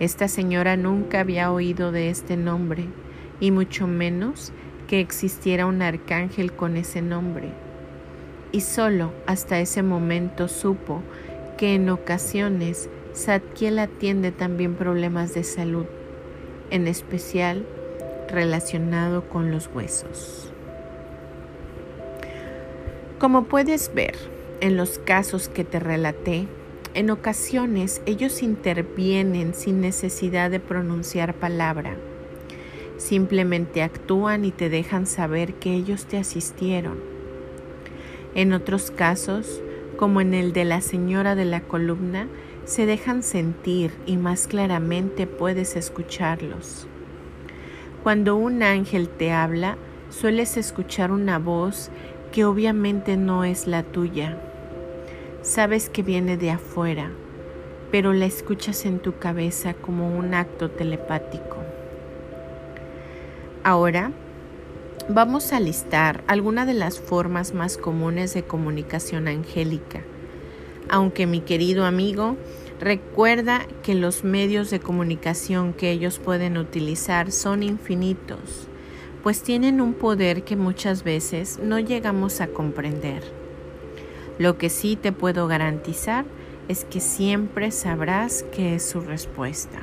Esta 0.00 0.26
señora 0.26 0.76
nunca 0.76 1.20
había 1.20 1.52
oído 1.52 1.92
de 1.92 2.10
este 2.10 2.36
nombre, 2.36 2.86
y 3.38 3.52
mucho 3.52 3.86
menos 3.86 4.52
que 4.88 4.98
existiera 4.98 5.66
un 5.66 5.80
arcángel 5.80 6.52
con 6.52 6.76
ese 6.76 7.00
nombre. 7.00 7.50
Y 8.50 8.62
solo 8.62 9.12
hasta 9.26 9.60
ese 9.60 9.84
momento 9.84 10.48
supo 10.48 11.04
que 11.56 11.76
en 11.76 11.88
ocasiones 11.90 12.90
Satkiel 13.12 13.78
atiende 13.78 14.32
también 14.32 14.74
problemas 14.74 15.32
de 15.32 15.44
salud, 15.44 15.86
en 16.70 16.88
especial 16.88 17.64
relacionado 18.28 19.28
con 19.28 19.52
los 19.52 19.70
huesos. 19.72 20.52
Como 23.20 23.44
puedes 23.44 23.94
ver 23.94 24.16
en 24.60 24.76
los 24.76 24.98
casos 24.98 25.48
que 25.48 25.62
te 25.62 25.78
relaté, 25.78 26.48
en 26.94 27.10
ocasiones 27.10 28.02
ellos 28.04 28.42
intervienen 28.42 29.54
sin 29.54 29.80
necesidad 29.80 30.50
de 30.50 30.60
pronunciar 30.60 31.34
palabra. 31.34 31.96
Simplemente 32.96 33.82
actúan 33.82 34.44
y 34.44 34.50
te 34.50 34.68
dejan 34.68 35.06
saber 35.06 35.54
que 35.54 35.72
ellos 35.72 36.06
te 36.06 36.18
asistieron. 36.18 36.98
En 38.34 38.52
otros 38.52 38.90
casos, 38.90 39.62
como 39.96 40.20
en 40.20 40.34
el 40.34 40.52
de 40.52 40.64
la 40.64 40.80
señora 40.80 41.34
de 41.34 41.44
la 41.44 41.60
columna, 41.60 42.28
se 42.64 42.86
dejan 42.86 43.22
sentir 43.22 43.92
y 44.06 44.16
más 44.16 44.46
claramente 44.46 45.26
puedes 45.26 45.76
escucharlos. 45.76 46.86
Cuando 48.02 48.36
un 48.36 48.62
ángel 48.62 49.08
te 49.08 49.32
habla, 49.32 49.76
sueles 50.10 50.56
escuchar 50.56 51.12
una 51.12 51.38
voz 51.38 51.90
que 52.32 52.44
obviamente 52.44 53.16
no 53.16 53.44
es 53.44 53.66
la 53.66 53.82
tuya. 53.82 54.38
Sabes 55.42 55.88
que 55.88 56.02
viene 56.02 56.36
de 56.36 56.50
afuera, 56.50 57.10
pero 57.90 58.12
la 58.12 58.26
escuchas 58.26 58.84
en 58.84 58.98
tu 58.98 59.18
cabeza 59.18 59.74
como 59.74 60.16
un 60.16 60.34
acto 60.34 60.70
telepático. 60.70 61.56
Ahora 63.64 64.12
vamos 65.08 65.52
a 65.52 65.60
listar 65.60 66.22
algunas 66.26 66.66
de 66.66 66.74
las 66.74 67.00
formas 67.00 67.54
más 67.54 67.76
comunes 67.76 68.34
de 68.34 68.42
comunicación 68.42 69.28
angélica. 69.28 70.02
Aunque 70.88 71.26
mi 71.26 71.40
querido 71.40 71.84
amigo, 71.84 72.36
Recuerda 72.80 73.66
que 73.82 73.94
los 73.94 74.24
medios 74.24 74.70
de 74.70 74.80
comunicación 74.80 75.74
que 75.74 75.90
ellos 75.90 76.18
pueden 76.18 76.56
utilizar 76.56 77.30
son 77.30 77.62
infinitos, 77.62 78.68
pues 79.22 79.42
tienen 79.42 79.82
un 79.82 79.92
poder 79.92 80.44
que 80.44 80.56
muchas 80.56 81.04
veces 81.04 81.60
no 81.62 81.78
llegamos 81.78 82.40
a 82.40 82.46
comprender. 82.46 83.39
Lo 84.40 84.56
que 84.56 84.70
sí 84.70 84.96
te 84.96 85.12
puedo 85.12 85.48
garantizar 85.48 86.24
es 86.66 86.86
que 86.86 87.00
siempre 87.00 87.70
sabrás 87.70 88.42
qué 88.52 88.74
es 88.76 88.82
su 88.82 89.02
respuesta. 89.02 89.80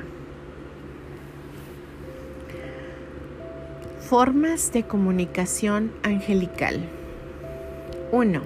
Formas 4.00 4.72
de 4.72 4.82
comunicación 4.82 5.92
angelical. 6.02 6.80
1. 8.10 8.40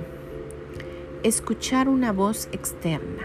Escuchar 1.23 1.89
una 1.89 2.13
voz 2.13 2.47
externa. 2.53 3.23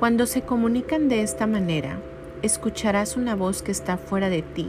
Cuando 0.00 0.26
se 0.26 0.42
comunican 0.42 1.08
de 1.08 1.22
esta 1.22 1.46
manera, 1.46 2.00
escucharás 2.42 3.16
una 3.16 3.36
voz 3.36 3.62
que 3.62 3.70
está 3.70 3.96
fuera 3.96 4.28
de 4.28 4.42
ti, 4.42 4.68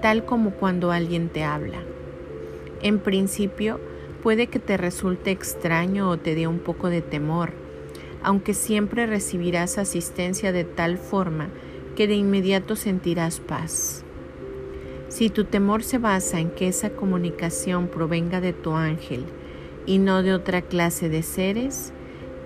tal 0.00 0.24
como 0.24 0.50
cuando 0.50 0.90
alguien 0.90 1.28
te 1.28 1.44
habla. 1.44 1.78
En 2.82 2.98
principio, 2.98 3.78
puede 4.22 4.46
que 4.46 4.58
te 4.58 4.76
resulte 4.76 5.30
extraño 5.30 6.08
o 6.08 6.16
te 6.16 6.34
dé 6.34 6.46
un 6.46 6.58
poco 6.58 6.88
de 6.88 7.02
temor, 7.02 7.52
aunque 8.22 8.54
siempre 8.54 9.06
recibirás 9.06 9.78
asistencia 9.78 10.52
de 10.52 10.64
tal 10.64 10.98
forma 10.98 11.48
que 11.96 12.06
de 12.06 12.14
inmediato 12.14 12.76
sentirás 12.76 13.40
paz. 13.40 14.04
Si 15.08 15.28
tu 15.28 15.44
temor 15.44 15.82
se 15.82 15.98
basa 15.98 16.40
en 16.40 16.50
que 16.50 16.68
esa 16.68 16.90
comunicación 16.90 17.88
provenga 17.88 18.40
de 18.40 18.52
tu 18.52 18.72
ángel 18.72 19.24
y 19.84 19.98
no 19.98 20.22
de 20.22 20.32
otra 20.32 20.62
clase 20.62 21.08
de 21.08 21.22
seres, 21.22 21.92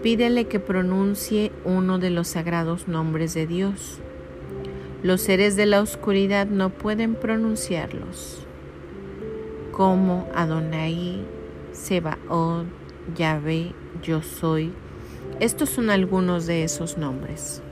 Pídele 0.02 0.44
que 0.44 0.60
pronuncie 0.60 1.50
uno 1.64 1.98
de 1.98 2.10
los 2.10 2.28
sagrados 2.28 2.86
nombres 2.86 3.34
de 3.34 3.46
Dios. 3.46 3.98
Los 5.02 5.22
seres 5.22 5.56
de 5.56 5.66
la 5.66 5.80
oscuridad 5.80 6.46
no 6.46 6.70
pueden 6.70 7.14
pronunciarlos, 7.14 8.46
como 9.72 10.28
Adonai, 10.34 11.24
Sebaot, 11.76 12.66
Yahvé, 13.14 13.72
Yo 14.02 14.22
Soy. 14.22 14.72
Estos 15.40 15.68
son 15.68 15.90
algunos 15.90 16.46
de 16.46 16.64
esos 16.64 16.96
nombres. 16.96 17.62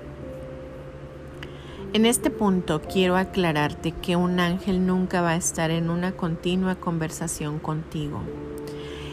En 1.95 2.05
este 2.05 2.29
punto 2.29 2.83
quiero 2.83 3.17
aclararte 3.17 3.93
que 3.93 4.17
un 4.17 4.41
ángel 4.41 4.87
nunca 4.87 5.23
va 5.23 5.31
a 5.31 5.37
estar 5.37 5.71
en 5.71 5.89
una 5.89 6.13
continua 6.13 6.75
conversación 6.75 7.59
contigo. 7.59 8.21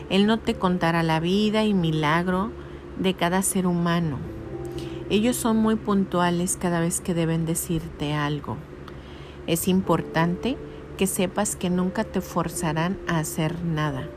Él 0.09 0.27
no 0.27 0.39
te 0.39 0.55
contará 0.55 1.03
la 1.03 1.21
vida 1.21 1.63
y 1.63 1.73
milagro 1.73 2.51
de 2.99 3.13
cada 3.13 3.43
ser 3.43 3.67
humano. 3.67 4.19
Ellos 5.09 5.37
son 5.37 5.57
muy 5.57 5.77
puntuales 5.77 6.57
cada 6.57 6.81
vez 6.81 6.99
que 6.99 7.13
deben 7.13 7.45
decirte 7.45 8.13
algo. 8.13 8.57
Es 9.47 9.69
importante 9.69 10.57
que 10.97 11.07
sepas 11.07 11.55
que 11.55 11.69
nunca 11.69 12.03
te 12.03 12.19
forzarán 12.19 12.99
a 13.07 13.19
hacer 13.19 13.63
nada. 13.63 14.07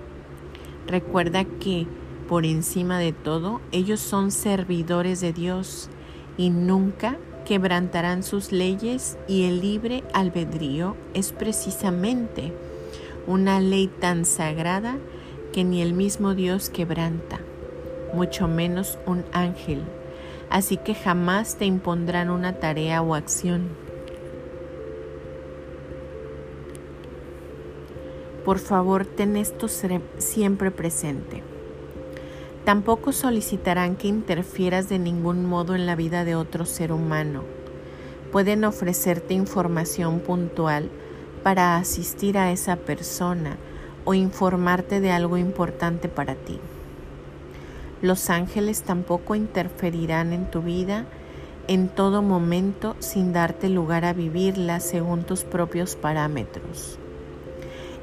Recuerda 0.87 1.45
que, 1.45 1.87
por 2.29 2.45
encima 2.47 2.99
de 2.99 3.13
todo, 3.13 3.61
ellos 3.73 4.01
son 4.01 4.31
servidores 4.31 5.21
de 5.21 5.33
Dios 5.33 5.89
y 6.37 6.51
nunca 6.51 7.17
quebrantarán 7.45 8.23
sus 8.23 8.53
leyes 8.53 9.19
y 9.29 9.45
el 9.45 9.61
libre 9.61 10.03
albedrío 10.13 10.97
es 11.13 11.33
precisamente 11.33 12.53
una 13.27 13.61
ley 13.61 13.89
tan 13.89 14.25
sagrada 14.25 14.97
que 15.53 15.65
ni 15.65 15.83
el 15.83 15.93
mismo 15.93 16.35
Dios 16.35 16.71
quebranta 16.71 17.41
mucho 18.15 18.49
menos 18.49 18.99
un 19.07 19.25
ángel, 19.33 19.83
así 20.49 20.77
que 20.77 20.95
jamás 20.95 21.57
te 21.57 21.67
impondrán 21.67 22.31
una 22.31 22.55
tarea 22.55 23.03
o 23.03 23.15
acción. 23.15 23.84
Por 28.45 28.59
favor, 28.59 29.07
ten 29.07 29.37
esto 29.37 29.69
siempre 29.69 30.71
presente. 30.71 31.43
Tampoco 32.65 33.13
solicitarán 33.13 33.97
que 33.97 34.09
interfieras 34.09 34.89
de 34.89 34.99
ningún 34.99 35.47
modo 35.47 35.75
en 35.75 35.87
la 35.87 35.97
vida 35.97 36.25
de 36.25 36.35
otro 36.35 36.67
ser 36.67 36.93
humano. 36.93 37.43
Pueden 38.33 38.65
ofrecerte 38.65 39.35
información 39.35 40.21
puntual 40.21 40.91
para 41.43 41.77
asistir 41.77 42.37
a 42.37 42.51
esa 42.53 42.77
persona 42.77 43.57
o 44.05 44.15
informarte 44.15 45.01
de 45.01 45.11
algo 45.11 45.37
importante 45.37 46.09
para 46.09 46.35
ti. 46.35 46.59
Los 48.03 48.29
ángeles 48.29 48.83
tampoco 48.83 49.35
interferirán 49.35 50.33
en 50.33 50.51
tu 50.51 50.61
vida 50.61 51.07
en 51.69 51.89
todo 51.89 52.21
momento 52.21 52.97
sin 52.99 53.33
darte 53.33 53.71
lugar 53.71 54.05
a 54.05 54.13
vivirla 54.13 54.81
según 54.81 55.25
tus 55.25 55.45
propios 55.45 55.97
parámetros. 55.97 56.99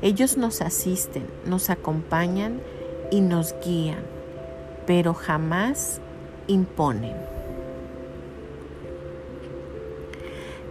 Ellos 0.01 0.38
nos 0.38 0.62
asisten, 0.62 1.25
nos 1.46 1.70
acompañan 1.70 2.60
y 3.12 3.22
nos 3.22 3.55
guían, 3.63 4.03
pero 4.88 5.13
jamás 5.13 6.01
imponen. 6.48 7.15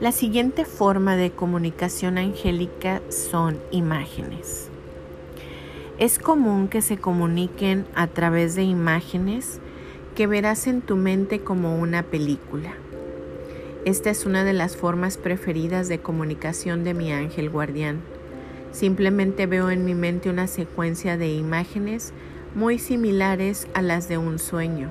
La 0.01 0.13
siguiente 0.13 0.65
forma 0.65 1.15
de 1.15 1.31
comunicación 1.31 2.17
angélica 2.19 3.03
son 3.11 3.61
imágenes. 3.71 4.69
Es 5.99 6.19
común 6.19 6.69
que 6.69 6.81
se 6.81 6.97
comuniquen 6.97 7.85
a 7.95 8.07
través 8.07 8.55
de 8.55 8.63
imágenes 8.63 9.61
que 10.17 10.27
verás 10.27 10.67
en 10.67 10.81
tu 10.81 10.97
mente 10.97 11.41
como 11.41 11.79
una 11.79 12.03
película. 12.03 12.73
Esta 13.85 14.11
es 14.11 14.25
una 14.25 14.43
de 14.43 14.55
las 14.55 14.77
formas 14.77 15.19
preferidas 15.19 15.89
de 15.89 16.01
comunicación 16.01 16.83
de 16.83 16.95
mi 16.95 17.13
ángel 17.13 17.51
guardián. 17.51 18.01
Simplemente 18.73 19.47
veo 19.47 19.71
en 19.71 19.85
mi 19.85 19.95
mente 19.95 20.31
una 20.31 20.47
secuencia 20.47 21.17
de 21.17 21.29
imágenes 21.29 22.13
muy 22.55 22.79
similares 22.79 23.67
a 23.75 23.83
las 23.83 24.09
de 24.09 24.19
un 24.19 24.39
sueño. 24.39 24.91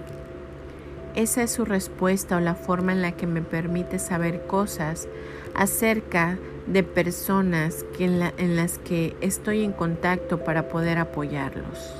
Esa 1.15 1.43
es 1.43 1.51
su 1.51 1.65
respuesta 1.65 2.37
o 2.37 2.39
la 2.39 2.55
forma 2.55 2.91
en 2.91 3.01
la 3.01 3.13
que 3.13 3.27
me 3.27 3.41
permite 3.41 3.99
saber 3.99 4.45
cosas 4.45 5.07
acerca 5.55 6.37
de 6.67 6.83
personas 6.83 7.85
en, 7.97 8.21
en 8.37 8.55
las 8.55 8.77
que 8.77 9.15
estoy 9.21 9.63
en 9.63 9.71
contacto 9.71 10.43
para 10.43 10.69
poder 10.69 10.97
apoyarlos. 10.97 11.95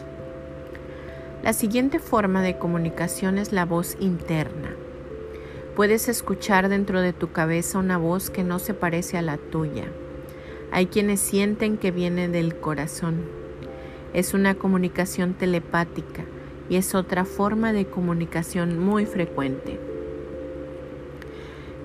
La 1.44 1.54
siguiente 1.54 2.00
forma 2.00 2.42
de 2.42 2.58
comunicación 2.58 3.38
es 3.38 3.52
la 3.52 3.66
voz 3.66 3.98
interna. 4.00 4.76
Puedes 5.76 6.10
escuchar 6.10 6.68
dentro 6.68 7.02
de 7.02 7.14
tu 7.14 7.32
cabeza 7.32 7.80
una 7.80 7.98
voz 7.98 8.30
que 8.30 8.44
no 8.44 8.60
se 8.60 8.74
parece 8.74 9.18
a 9.18 9.22
la 9.22 9.38
tuya. 9.38 9.86
Hay 10.72 10.88
quienes 10.88 11.20
sienten 11.20 11.78
que 11.78 11.92
viene 11.92 12.28
del 12.28 12.56
corazón. 12.56 13.24
Es 14.14 14.34
una 14.34 14.56
comunicación 14.56 15.34
telepática 15.34 16.26
y 16.70 16.76
es 16.76 16.94
otra 16.96 17.26
forma 17.26 17.74
de 17.74 17.86
comunicación 17.86 18.80
muy 18.80 19.06
frecuente. 19.06 19.80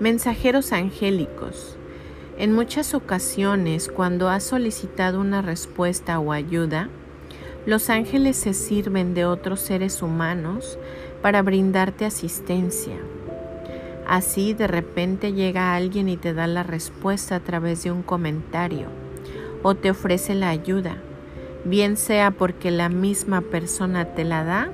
Mensajeros 0.00 0.72
angélicos. 0.72 1.76
En 2.36 2.52
muchas 2.52 2.94
ocasiones, 2.94 3.88
cuando 3.88 4.28
has 4.28 4.42
solicitado 4.42 5.20
una 5.20 5.40
respuesta 5.40 6.18
o 6.18 6.32
ayuda, 6.32 6.88
los 7.64 7.88
ángeles 7.88 8.36
se 8.36 8.52
sirven 8.52 9.14
de 9.14 9.24
otros 9.24 9.60
seres 9.60 10.02
humanos 10.02 10.78
para 11.22 11.40
brindarte 11.42 12.04
asistencia. 12.04 12.98
Así 14.06 14.52
de 14.52 14.66
repente 14.66 15.32
llega 15.32 15.74
alguien 15.74 16.08
y 16.08 16.16
te 16.16 16.34
da 16.34 16.46
la 16.46 16.62
respuesta 16.62 17.36
a 17.36 17.40
través 17.40 17.84
de 17.84 17.90
un 17.90 18.02
comentario 18.02 18.88
o 19.62 19.74
te 19.74 19.90
ofrece 19.90 20.34
la 20.34 20.50
ayuda, 20.50 20.98
bien 21.64 21.96
sea 21.96 22.30
porque 22.30 22.70
la 22.70 22.90
misma 22.90 23.40
persona 23.40 24.14
te 24.14 24.24
la 24.24 24.44
da 24.44 24.70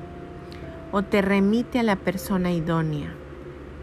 o 0.91 1.03
te 1.03 1.23
remite 1.23 1.79
a 1.79 1.85
la 1.85 1.97
persona 1.97 2.53
idónea. 2.53 3.15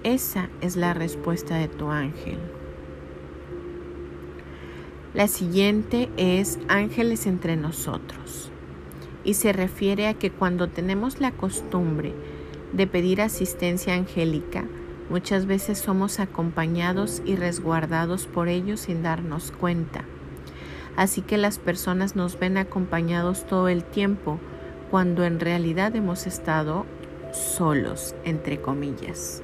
Esa 0.04 0.50
es 0.62 0.76
la 0.76 0.94
respuesta 0.94 1.56
de 1.56 1.70
tu 1.70 1.90
ángel. 1.90 2.38
La 5.14 5.28
siguiente 5.28 6.10
es 6.18 6.60
ángeles 6.68 7.26
entre 7.26 7.56
nosotros 7.56 8.52
y 9.24 9.34
se 9.34 9.54
refiere 9.54 10.08
a 10.08 10.14
que 10.14 10.30
cuando 10.30 10.68
tenemos 10.68 11.20
la 11.20 11.32
costumbre 11.32 12.14
de 12.74 12.86
pedir 12.86 13.22
asistencia 13.22 13.96
angélica, 13.96 14.66
muchas 15.10 15.46
veces 15.46 15.78
somos 15.78 16.20
acompañados 16.20 17.22
y 17.26 17.36
resguardados 17.36 18.28
por 18.28 18.48
ellos 18.48 18.82
sin 18.82 19.04
darnos 19.04 19.52
cuenta. 19.52 20.04
Así 20.96 21.22
que 21.22 21.38
las 21.38 21.60
personas 21.60 22.16
nos 22.16 22.40
ven 22.40 22.58
acompañados 22.58 23.46
todo 23.46 23.68
el 23.68 23.84
tiempo 23.84 24.40
cuando 24.90 25.26
en 25.26 25.40
realidad 25.40 25.96
hemos 25.96 26.26
estado 26.28 26.86
solos, 27.32 28.16
entre 28.24 28.60
comillas. 28.60 29.44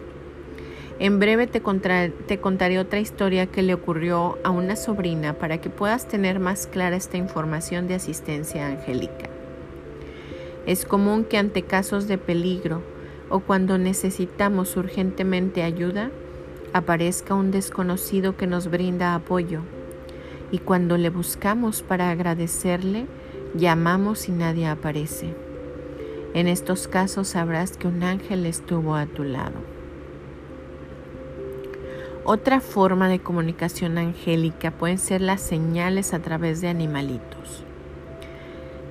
En 1.00 1.20
breve 1.20 1.48
te, 1.48 1.62
contaré 1.62 2.80
otra 2.80 3.00
historia 3.00 3.48
que 3.48 3.62
le 3.62 3.74
ocurrió 3.74 4.38
a 4.44 4.52
una 4.52 4.76
sobrina 4.76 5.34
para 5.34 5.60
que 5.60 5.70
puedas 5.70 6.08
tener 6.08 6.40
más 6.40 6.68
clara 6.68 6.96
esta 6.96 7.18
información 7.18 7.88
de 7.88 7.96
asistencia 7.96 8.68
angélica. 8.68 9.30
Es 10.66 10.86
común 10.86 11.26
que 11.26 11.38
ante 11.38 11.64
casos 11.64 12.08
de 12.08 12.18
peligro 12.18 12.84
o 13.34 13.40
cuando 13.40 13.80
necesitamos 13.80 14.78
urgentemente 14.78 15.64
ayuda, 15.64 16.12
aparezca 16.72 17.34
un 17.34 17.50
desconocido 17.50 18.38
que 18.38 18.46
nos 18.46 18.70
brinda 18.70 19.16
apoyo 19.16 19.62
y 20.52 20.60
cuando 20.60 20.98
le 20.98 21.10
buscamos 21.10 21.82
para 21.82 22.12
agradecerle, 22.12 23.08
llamamos 23.56 24.30
y 24.30 24.34
nadie 24.34 24.68
aparece. 24.68 25.34
En 26.36 26.48
estos 26.48 26.88
casos 26.88 27.30
sabrás 27.30 27.76
que 27.76 27.88
un 27.88 28.04
ángel 28.04 28.46
estuvo 28.46 28.94
a 28.94 29.08
tu 29.08 29.24
lado. 29.24 29.56
Otra 32.26 32.60
forma 32.60 33.10
de 33.10 33.18
comunicación 33.18 33.98
angélica 33.98 34.70
pueden 34.70 35.00
ser 35.00 35.22
las 35.22 35.42
señales 35.42 36.14
a 36.14 36.20
través 36.20 36.62
de 36.62 36.68
animalitos. 36.68 37.66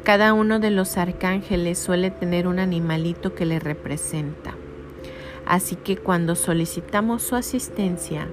Cada 0.05 0.35
uno 0.35 0.59
de 0.59 0.73
los 0.73 0.97
arcángeles 0.97 1.79
suele 1.79 2.11
tener 2.11 2.49
un 2.49 2.59
animalito 2.59 3.37
que 3.37 3.47
le 3.47 3.61
representa. 3.61 4.55
Así 5.47 5.77
que 5.77 5.97
cuando 5.97 6.35
solicitamos 6.35 7.23
su 7.23 7.37
asistencia, 7.37 8.27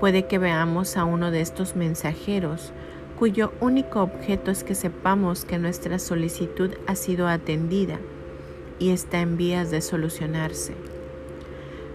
puede 0.00 0.26
que 0.26 0.38
veamos 0.38 0.96
a 0.96 1.04
uno 1.04 1.30
de 1.30 1.42
estos 1.42 1.76
mensajeros 1.76 2.72
cuyo 3.18 3.52
único 3.60 4.00
objeto 4.00 4.50
es 4.50 4.64
que 4.64 4.74
sepamos 4.74 5.44
que 5.44 5.58
nuestra 5.58 5.98
solicitud 5.98 6.70
ha 6.86 6.96
sido 6.96 7.28
atendida 7.28 7.98
y 8.78 8.88
está 8.90 9.20
en 9.20 9.36
vías 9.36 9.70
de 9.70 9.82
solucionarse. 9.82 10.74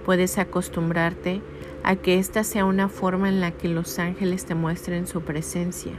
Puedes 0.05 0.37
acostumbrarte 0.37 1.41
a 1.83 1.95
que 1.95 2.19
esta 2.19 2.43
sea 2.43 2.65
una 2.65 2.87
forma 2.87 3.29
en 3.29 3.41
la 3.41 3.49
que 3.49 3.67
los 3.67 3.97
ángeles 3.97 4.45
te 4.45 4.53
muestren 4.53 5.07
su 5.07 5.21
presencia. 5.21 5.93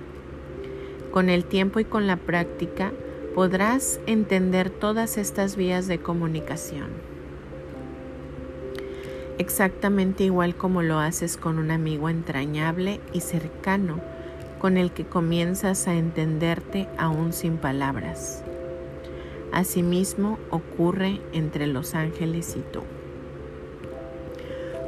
Con 1.11 1.29
el 1.29 1.45
tiempo 1.45 1.81
y 1.81 1.85
con 1.85 2.07
la 2.07 2.17
práctica, 2.17 2.93
podrás 3.35 4.01
entender 4.07 4.71
todas 4.71 5.19
estas 5.19 5.57
vías 5.57 5.87
de 5.87 5.99
comunicación. 5.99 6.89
Exactamente 9.39 10.25
igual 10.25 10.57
como 10.57 10.83
lo 10.83 10.99
haces 10.99 11.37
con 11.37 11.59
un 11.59 11.71
amigo 11.71 12.09
entrañable 12.09 13.01
y 13.13 13.21
cercano 13.21 14.01
con 14.59 14.77
el 14.77 14.91
que 14.91 15.05
comienzas 15.05 15.87
a 15.87 15.95
entenderte 15.95 16.89
aún 16.99 17.33
sin 17.33 17.57
palabras. 17.57 18.43
Asimismo 19.53 20.39
ocurre 20.51 21.21
entre 21.33 21.67
los 21.69 21.95
ángeles 21.95 22.57
y 22.57 22.61
tú. 22.73 22.83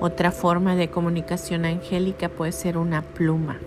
Otra 0.01 0.33
forma 0.33 0.77
de 0.77 0.91
comunicación 0.91 1.65
angélica 1.65 2.29
puede 2.29 2.53
ser 2.53 2.77
una 2.77 3.03
pluma. 3.03 3.59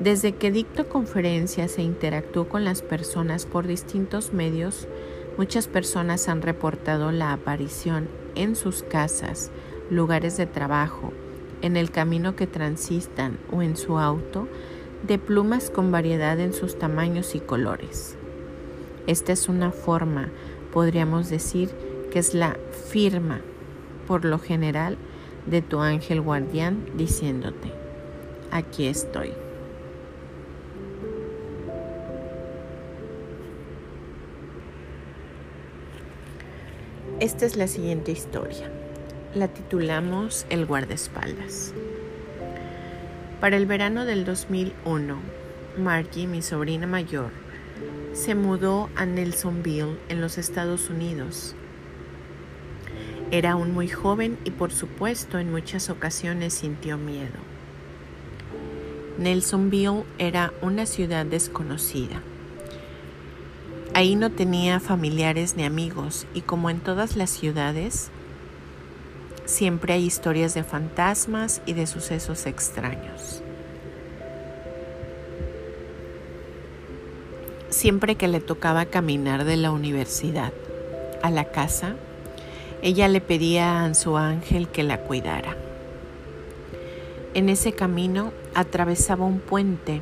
Desde 0.00 0.32
que 0.32 0.50
dicto 0.50 0.88
conferencias 0.88 1.76
e 1.76 1.82
interactúo 1.82 2.48
con 2.48 2.64
las 2.64 2.80
personas 2.80 3.44
por 3.44 3.66
distintos 3.66 4.32
medios, 4.32 4.88
muchas 5.36 5.68
personas 5.68 6.26
han 6.26 6.40
reportado 6.40 7.12
la 7.12 7.34
aparición 7.34 8.08
en 8.34 8.56
sus 8.56 8.82
casas, 8.82 9.50
lugares 9.90 10.38
de 10.38 10.46
trabajo, 10.46 11.12
en 11.60 11.76
el 11.76 11.90
camino 11.90 12.34
que 12.34 12.46
transitan 12.46 13.36
o 13.52 13.60
en 13.60 13.76
su 13.76 13.98
auto, 13.98 14.48
de 15.06 15.18
plumas 15.18 15.68
con 15.68 15.92
variedad 15.92 16.40
en 16.40 16.54
sus 16.54 16.78
tamaños 16.78 17.34
y 17.34 17.40
colores. 17.40 18.16
Esta 19.06 19.32
es 19.32 19.50
una 19.50 19.70
forma, 19.70 20.30
podríamos 20.72 21.28
decir, 21.28 21.68
que 22.10 22.20
es 22.20 22.32
la 22.32 22.56
firma, 22.88 23.42
por 24.06 24.24
lo 24.24 24.38
general, 24.38 24.96
de 25.44 25.60
tu 25.60 25.80
ángel 25.80 26.22
guardián 26.22 26.86
diciéndote, 26.96 27.70
aquí 28.50 28.86
estoy. 28.86 29.34
Esta 37.20 37.44
es 37.44 37.56
la 37.56 37.68
siguiente 37.68 38.12
historia. 38.12 38.70
La 39.34 39.48
titulamos 39.48 40.46
El 40.48 40.64
guardaespaldas. 40.64 41.74
Para 43.42 43.58
el 43.58 43.66
verano 43.66 44.06
del 44.06 44.24
2001, 44.24 45.18
Margie, 45.76 46.26
mi 46.26 46.40
sobrina 46.40 46.86
mayor, 46.86 47.28
se 48.14 48.34
mudó 48.34 48.88
a 48.96 49.04
Nelsonville 49.04 49.98
en 50.08 50.22
los 50.22 50.38
Estados 50.38 50.88
Unidos. 50.88 51.54
Era 53.30 53.50
aún 53.52 53.74
muy 53.74 53.88
joven 53.88 54.38
y 54.46 54.50
por 54.52 54.72
supuesto 54.72 55.38
en 55.38 55.50
muchas 55.50 55.90
ocasiones 55.90 56.54
sintió 56.54 56.96
miedo. 56.96 57.38
Nelsonville 59.18 60.04
era 60.16 60.54
una 60.62 60.86
ciudad 60.86 61.26
desconocida 61.26 62.22
Ahí 64.00 64.16
no 64.16 64.30
tenía 64.30 64.80
familiares 64.80 65.56
ni 65.58 65.64
amigos 65.64 66.26
y 66.32 66.40
como 66.40 66.70
en 66.70 66.80
todas 66.80 67.16
las 67.16 67.28
ciudades, 67.28 68.08
siempre 69.44 69.92
hay 69.92 70.06
historias 70.06 70.54
de 70.54 70.64
fantasmas 70.64 71.60
y 71.66 71.74
de 71.74 71.86
sucesos 71.86 72.46
extraños. 72.46 73.42
Siempre 77.68 78.14
que 78.14 78.26
le 78.26 78.40
tocaba 78.40 78.86
caminar 78.86 79.44
de 79.44 79.58
la 79.58 79.70
universidad 79.70 80.54
a 81.22 81.30
la 81.30 81.50
casa, 81.50 81.94
ella 82.80 83.06
le 83.06 83.20
pedía 83.20 83.84
a 83.84 83.92
su 83.92 84.16
ángel 84.16 84.68
que 84.68 84.82
la 84.82 85.02
cuidara. 85.02 85.58
En 87.34 87.50
ese 87.50 87.74
camino 87.74 88.32
atravesaba 88.54 89.26
un 89.26 89.40
puente 89.40 90.00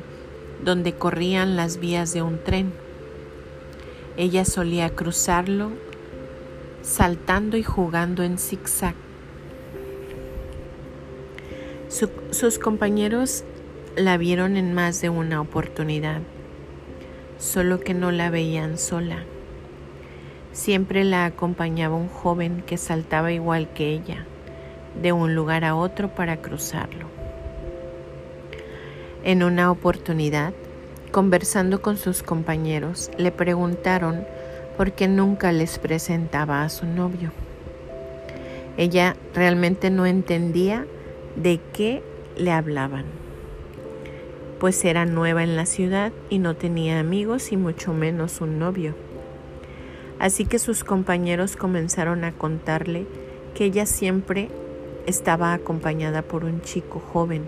donde 0.63 0.93
corrían 0.93 1.57
las 1.57 1.81
vías 1.81 2.13
de 2.13 2.21
un 2.21 2.41
tren 2.41 2.71
ella 4.19 4.43
solía 4.43 4.89
cruzarlo 4.89 5.71
saltando 6.81 7.55
y 7.55 7.63
jugando 7.63 8.21
en 8.23 8.37
zigzag. 8.37 8.93
sus 12.31 12.59
compañeros 12.59 13.45
la 13.95 14.17
vieron 14.17 14.57
en 14.57 14.73
más 14.73 14.99
de 14.99 15.07
una 15.07 15.39
oportunidad, 15.39 16.19
solo 17.37 17.79
que 17.79 17.93
no 17.93 18.11
la 18.11 18.29
veían 18.29 18.77
sola. 18.77 19.23
Siempre 20.51 21.05
la 21.05 21.23
acompañaba 21.23 21.95
un 21.95 22.09
joven 22.09 22.61
que 22.67 22.75
saltaba 22.75 23.31
igual 23.31 23.69
que 23.73 23.93
ella, 23.93 24.25
de 25.01 25.13
un 25.13 25.33
lugar 25.33 25.63
a 25.63 25.75
otro 25.75 26.13
para 26.13 26.41
cruzarlo. 26.41 27.07
En 29.23 29.43
una 29.43 29.71
oportunidad, 29.71 30.53
Conversando 31.11 31.81
con 31.81 31.97
sus 31.97 32.21
compañeros, 32.21 33.09
le 33.17 33.31
preguntaron 33.31 34.27
por 34.77 34.91
qué 34.91 35.07
nunca 35.07 35.51
les 35.51 35.79
presentaba 35.79 36.63
a 36.63 36.69
su 36.69 36.85
novio. 36.85 37.31
Ella 38.77 39.15
realmente 39.33 39.89
no 39.89 40.05
entendía 40.05 40.85
de 41.35 41.59
qué 41.73 42.03
le 42.37 42.51
hablaban, 42.51 43.05
pues 44.59 44.85
era 44.85 45.05
nueva 45.05 45.41
en 45.41 45.55
la 45.55 45.65
ciudad 45.65 46.11
y 46.29 46.37
no 46.37 46.55
tenía 46.55 46.99
amigos 46.99 47.51
y 47.51 47.57
mucho 47.57 47.91
menos 47.91 48.39
un 48.39 48.59
novio. 48.59 48.93
Así 50.19 50.45
que 50.45 50.59
sus 50.59 50.83
compañeros 50.83 51.55
comenzaron 51.55 52.23
a 52.23 52.33
contarle 52.33 53.07
que 53.55 53.65
ella 53.65 53.87
siempre 53.87 54.49
estaba 55.07 55.53
acompañada 55.53 56.21
por 56.21 56.45
un 56.45 56.61
chico 56.61 56.99
joven 56.99 57.47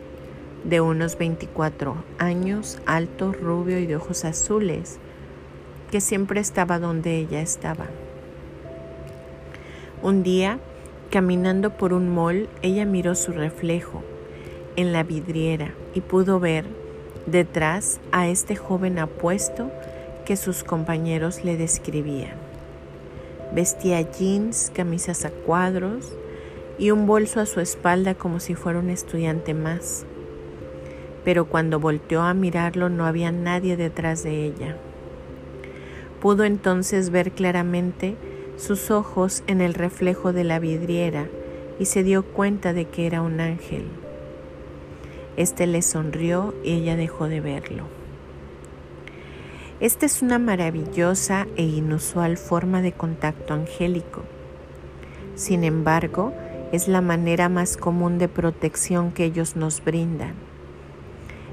de 0.63 0.81
unos 0.81 1.17
24 1.17 1.95
años, 2.17 2.79
alto, 2.85 3.33
rubio 3.33 3.79
y 3.79 3.87
de 3.87 3.95
ojos 3.95 4.25
azules, 4.25 4.99
que 5.89 6.01
siempre 6.01 6.39
estaba 6.39 6.79
donde 6.79 7.17
ella 7.17 7.41
estaba. 7.41 7.87
Un 10.01 10.23
día, 10.23 10.59
caminando 11.09 11.77
por 11.77 11.93
un 11.93 12.13
mall, 12.13 12.49
ella 12.61 12.85
miró 12.85 13.15
su 13.15 13.31
reflejo 13.31 14.03
en 14.75 14.93
la 14.93 15.03
vidriera 15.03 15.73
y 15.93 16.01
pudo 16.01 16.39
ver 16.39 16.65
detrás 17.25 17.99
a 18.11 18.27
este 18.27 18.55
joven 18.55 18.99
apuesto 18.99 19.71
que 20.25 20.35
sus 20.35 20.63
compañeros 20.63 21.43
le 21.43 21.57
describían. 21.57 22.33
Vestía 23.53 24.01
jeans, 24.01 24.71
camisas 24.73 25.25
a 25.25 25.29
cuadros 25.29 26.13
y 26.79 26.91
un 26.91 27.05
bolso 27.05 27.41
a 27.41 27.45
su 27.45 27.59
espalda 27.59 28.15
como 28.15 28.39
si 28.39 28.55
fuera 28.55 28.79
un 28.79 28.89
estudiante 28.89 29.53
más 29.53 30.05
pero 31.23 31.45
cuando 31.45 31.79
volteó 31.79 32.21
a 32.21 32.33
mirarlo 32.33 32.89
no 32.89 33.05
había 33.05 33.31
nadie 33.31 33.77
detrás 33.77 34.23
de 34.23 34.45
ella. 34.45 34.77
Pudo 36.19 36.43
entonces 36.43 37.09
ver 37.09 37.31
claramente 37.31 38.15
sus 38.57 38.91
ojos 38.91 39.43
en 39.47 39.61
el 39.61 39.73
reflejo 39.73 40.33
de 40.33 40.43
la 40.43 40.59
vidriera 40.59 41.27
y 41.79 41.85
se 41.85 42.03
dio 42.03 42.23
cuenta 42.23 42.73
de 42.73 42.85
que 42.85 43.07
era 43.07 43.21
un 43.21 43.39
ángel. 43.39 43.85
Este 45.37 45.65
le 45.65 45.81
sonrió 45.81 46.53
y 46.63 46.73
ella 46.73 46.95
dejó 46.95 47.27
de 47.27 47.41
verlo. 47.41 47.85
Esta 49.79 50.05
es 50.05 50.21
una 50.21 50.37
maravillosa 50.37 51.47
e 51.55 51.63
inusual 51.63 52.37
forma 52.37 52.83
de 52.83 52.91
contacto 52.91 53.55
angélico. 53.55 54.21
Sin 55.33 55.63
embargo, 55.63 56.33
es 56.71 56.87
la 56.87 57.01
manera 57.01 57.49
más 57.49 57.77
común 57.77 58.19
de 58.19 58.27
protección 58.27 59.11
que 59.11 59.25
ellos 59.25 59.55
nos 59.55 59.83
brindan 59.83 60.50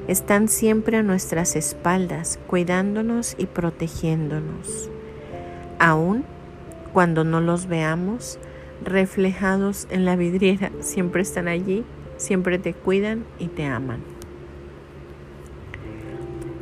están 0.08 0.48
siempre 0.48 0.96
a 0.96 1.02
nuestras 1.02 1.54
espaldas, 1.54 2.40
cuidándonos 2.46 3.36
y 3.38 3.46
protegiéndonos. 3.46 4.90
Aún 5.78 6.24
cuando 6.92 7.22
no 7.24 7.40
los 7.40 7.66
veamos, 7.66 8.38
reflejados 8.82 9.86
en 9.90 10.04
la 10.04 10.16
vidriera, 10.16 10.72
siempre 10.80 11.22
están 11.22 11.46
allí, 11.46 11.84
siempre 12.16 12.58
te 12.58 12.72
cuidan 12.72 13.24
y 13.38 13.48
te 13.48 13.66
aman. 13.66 14.00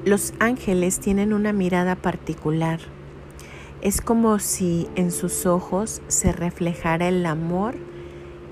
Los 0.05 0.35
ángeles 0.39 0.99
tienen 1.01 1.33
una 1.33 1.53
mirada 1.53 1.95
particular. 1.95 2.81
Es 3.81 4.01
como 4.01 4.39
si 4.41 4.89
en 4.97 5.13
sus 5.13 5.47
ojos 5.47 6.03
se 6.09 6.33
reflejara 6.33 7.09
el 7.09 7.25
amor 7.27 7.77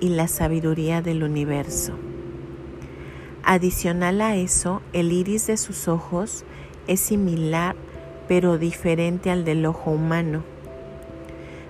y 0.01 0.11
la 0.11 0.29
sabiduría 0.29 1.03
del 1.03 1.25
universo. 1.25 1.99
Adicional 3.47 4.23
a 4.23 4.37
eso, 4.37 4.81
el 4.95 5.13
iris 5.13 5.49
de 5.49 5.59
sus 5.59 5.87
ojos 5.87 6.47
es 6.87 7.01
similar 7.01 7.77
pero 8.27 8.57
diferente 8.57 9.31
al 9.31 9.45
del 9.45 9.67
ojo 9.67 9.91
humano. 9.91 10.43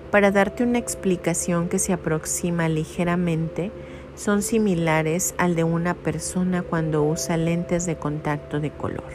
Para 0.09 0.31
darte 0.31 0.63
una 0.63 0.77
explicación 0.77 1.67
que 1.67 1.77
se 1.77 1.91
aproxima 1.91 2.69
ligeramente, 2.69 3.73
son 4.15 4.41
similares 4.41 5.35
al 5.37 5.55
de 5.55 5.65
una 5.65 5.95
persona 5.95 6.61
cuando 6.61 7.03
usa 7.03 7.35
lentes 7.35 7.85
de 7.85 7.97
contacto 7.97 8.61
de 8.61 8.71
color. 8.71 9.11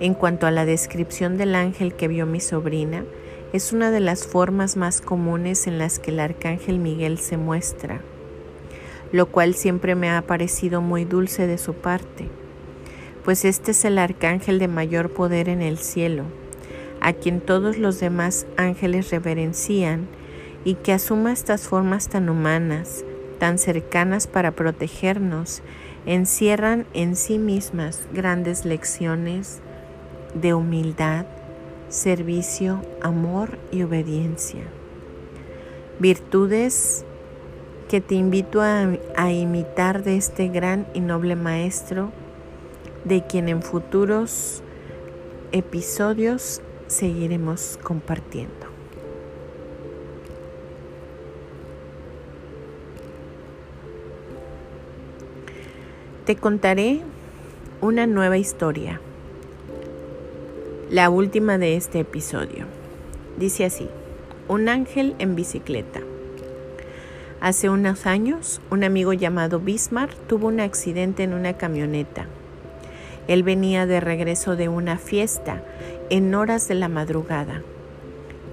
En 0.00 0.12
cuanto 0.12 0.46
a 0.46 0.50
la 0.50 0.66
descripción 0.66 1.38
del 1.38 1.54
ángel 1.54 1.94
que 1.94 2.08
vio 2.08 2.26
mi 2.26 2.40
sobrina, 2.40 3.04
es 3.54 3.72
una 3.72 3.90
de 3.90 4.00
las 4.00 4.26
formas 4.26 4.76
más 4.76 5.00
comunes 5.00 5.66
en 5.66 5.78
las 5.78 5.98
que 5.98 6.10
el 6.10 6.20
arcángel 6.20 6.78
Miguel 6.78 7.16
se 7.16 7.38
muestra 7.38 8.02
lo 9.14 9.26
cual 9.26 9.54
siempre 9.54 9.94
me 9.94 10.10
ha 10.10 10.22
parecido 10.22 10.80
muy 10.80 11.04
dulce 11.04 11.46
de 11.46 11.56
su 11.56 11.74
parte, 11.74 12.26
pues 13.24 13.44
este 13.44 13.70
es 13.70 13.84
el 13.84 13.98
arcángel 13.98 14.58
de 14.58 14.66
mayor 14.66 15.10
poder 15.10 15.48
en 15.48 15.62
el 15.62 15.78
cielo, 15.78 16.24
a 17.00 17.12
quien 17.12 17.40
todos 17.40 17.78
los 17.78 18.00
demás 18.00 18.44
ángeles 18.56 19.12
reverencian 19.12 20.08
y 20.64 20.74
que 20.74 20.92
asuma 20.92 21.32
estas 21.32 21.68
formas 21.68 22.08
tan 22.08 22.28
humanas, 22.28 23.04
tan 23.38 23.58
cercanas 23.58 24.26
para 24.26 24.50
protegernos, 24.50 25.62
encierran 26.06 26.84
en 26.92 27.14
sí 27.14 27.38
mismas 27.38 28.08
grandes 28.12 28.64
lecciones 28.64 29.60
de 30.34 30.54
humildad, 30.54 31.26
servicio, 31.88 32.82
amor 33.00 33.60
y 33.70 33.84
obediencia. 33.84 34.64
Virtudes 36.00 37.04
que 37.88 38.00
te 38.00 38.14
invito 38.14 38.60
a, 38.60 39.32
imitar 39.32 40.02
de 40.02 40.16
este 40.16 40.48
gran 40.48 40.86
y 40.94 41.00
noble 41.00 41.36
maestro, 41.36 42.10
de 43.04 43.26
quien 43.26 43.48
en 43.48 43.62
futuros 43.62 44.62
episodios 45.52 46.62
seguiremos 46.86 47.78
compartiendo. 47.82 48.52
Te 56.24 56.36
contaré 56.36 57.02
una 57.82 58.06
nueva 58.06 58.38
historia, 58.38 59.00
la 60.90 61.10
última 61.10 61.58
de 61.58 61.76
este 61.76 62.00
episodio. 62.00 62.64
Dice 63.36 63.66
así, 63.66 63.88
un 64.48 64.70
ángel 64.70 65.14
en 65.18 65.36
bicicleta. 65.36 66.00
Hace 67.44 67.68
unos 67.68 68.06
años, 68.06 68.62
un 68.70 68.84
amigo 68.84 69.12
llamado 69.12 69.60
Bismarck 69.60 70.16
tuvo 70.28 70.46
un 70.46 70.60
accidente 70.60 71.24
en 71.24 71.34
una 71.34 71.58
camioneta. 71.58 72.24
Él 73.28 73.42
venía 73.42 73.84
de 73.84 74.00
regreso 74.00 74.56
de 74.56 74.70
una 74.70 74.96
fiesta 74.96 75.62
en 76.08 76.34
horas 76.34 76.68
de 76.68 76.74
la 76.74 76.88
madrugada 76.88 77.60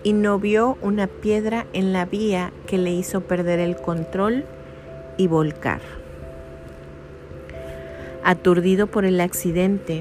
y 0.03 0.11
no 0.11 0.39
vio 0.39 0.77
una 0.81 1.07
piedra 1.07 1.67
en 1.71 1.93
la 1.93 2.03
vía 2.03 2.51
que 2.67 2.77
le 2.77 2.91
hizo 2.91 3.21
perder 3.21 3.59
el 3.59 3.77
control 3.77 4.43
y 5.15 5.27
volcar. 5.27 5.79
Aturdido 8.25 8.87
por 8.87 9.05
el 9.05 9.21
accidente, 9.21 9.99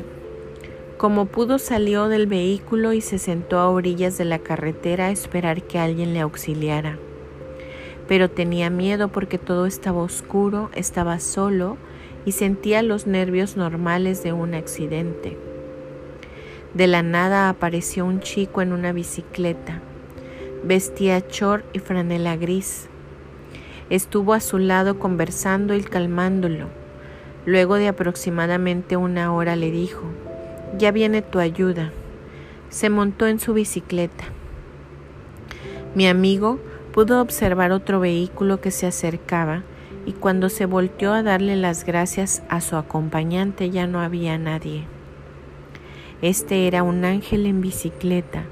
como 0.97 1.27
pudo 1.27 1.61
salió 1.61 2.09
del 2.09 2.27
vehículo 2.27 2.93
y 2.93 3.03
se 3.03 3.19
sentó 3.19 3.61
a 3.61 3.71
orillas 3.71 4.19
de 4.19 4.25
la 4.25 4.41
carretera 4.41 5.07
a 5.07 5.11
esperar 5.13 5.63
que 5.63 5.79
alguien 5.79 6.13
le 6.13 6.19
auxiliara 6.19 6.99
pero 8.11 8.29
tenía 8.29 8.71
miedo 8.71 9.07
porque 9.07 9.39
todo 9.39 9.67
estaba 9.67 10.03
oscuro, 10.03 10.69
estaba 10.75 11.21
solo 11.21 11.77
y 12.25 12.33
sentía 12.33 12.83
los 12.83 13.07
nervios 13.07 13.57
normales 13.57 14.25
de 14.25 14.33
un 14.33 14.55
accidente. 14.55 15.39
De 16.75 16.89
la 16.89 17.05
nada 17.05 17.49
apareció 17.49 18.05
un 18.05 18.19
chico 18.19 18.63
en 18.63 18.73
una 18.73 18.91
bicicleta. 18.91 19.81
Vestía 20.65 21.25
chor 21.29 21.63
y 21.73 21.79
franela 21.79 22.37
gris. 22.37 22.89
Estuvo 23.91 24.35
a 24.35 24.41
su 24.41 24.59
lado 24.59 24.99
conversando 24.99 25.77
y 25.77 25.83
calmándolo. 25.85 26.67
Luego 27.47 27.77
de 27.77 27.87
aproximadamente 27.87 28.97
una 28.97 29.33
hora 29.33 29.55
le 29.55 29.71
dijo, 29.71 30.03
ya 30.77 30.91
viene 30.91 31.23
tu 31.23 31.39
ayuda. 31.39 31.93
Se 32.71 32.91
montó 32.91 33.29
en 33.29 33.39
su 33.39 33.55
bicicleta. 33.55 34.25
Mi 35.95 36.09
amigo 36.09 36.59
pudo 36.93 37.21
observar 37.21 37.73
otro 37.73 38.01
vehículo 38.01 38.61
que 38.61 38.71
se 38.71 38.87
acercaba 38.87 39.63
y 40.07 40.13
cuando 40.13 40.49
se 40.49 40.67
volteó 40.67 41.13
a 41.13 41.23
darle 41.23 41.57
las 41.57 41.85
gracias 41.85 42.43
a 42.49 42.61
su 42.61 42.77
acompañante 42.77 43.71
ya 43.71 43.87
no 43.87 44.01
había 44.01 44.39
nadie. 44.39 44.85
Este 46.23 46.67
era 46.67 46.83
un 46.83 47.05
ángel 47.05 47.47
en 47.47 47.61
bicicleta 47.61 48.45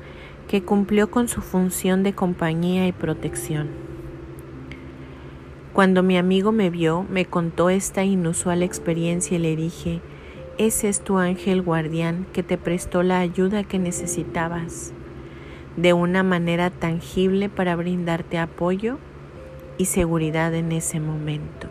que 0.47 0.63
cumplió 0.63 1.11
con 1.11 1.29
su 1.29 1.43
función 1.43 2.03
de 2.03 2.15
compañía 2.15 2.87
y 2.87 2.93
protección. 2.93 3.69
Cuando 5.73 6.03
mi 6.03 6.17
amigo 6.17 6.51
me 6.51 6.71
vio, 6.71 7.05
me 7.11 7.27
contó 7.27 7.71
esta 7.71 8.05
inusual 8.05 8.63
experiencia 8.63 9.37
y 9.37 9.41
le 9.41 9.55
dije, 9.55 10.01
ese 10.57 10.89
es 10.89 11.03
tu 11.03 11.19
ángel 11.19 11.63
guardián 11.63 12.27
que 12.33 12.43
te 12.43 12.57
prestó 12.57 13.03
la 13.03 13.21
ayuda 13.21 13.63
que 13.65 13.79
necesitabas 13.79 14.93
de 15.79 15.93
una 15.93 16.25
manera 16.25 16.71
tangible 16.71 17.49
para 17.49 17.77
brindarte 17.77 18.37
apoyo 18.37 18.99
y 19.77 19.85
seguridad 19.85 20.53
en 20.55 20.73
ese 20.73 20.99
momento. 20.99 21.69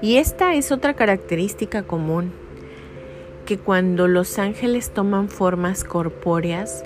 Y 0.00 0.16
esta 0.16 0.54
es 0.54 0.72
otra 0.72 0.94
característica 0.94 1.82
común, 1.82 2.32
que 3.44 3.58
cuando 3.58 4.08
los 4.08 4.38
ángeles 4.38 4.90
toman 4.90 5.28
formas 5.28 5.84
corpóreas, 5.84 6.84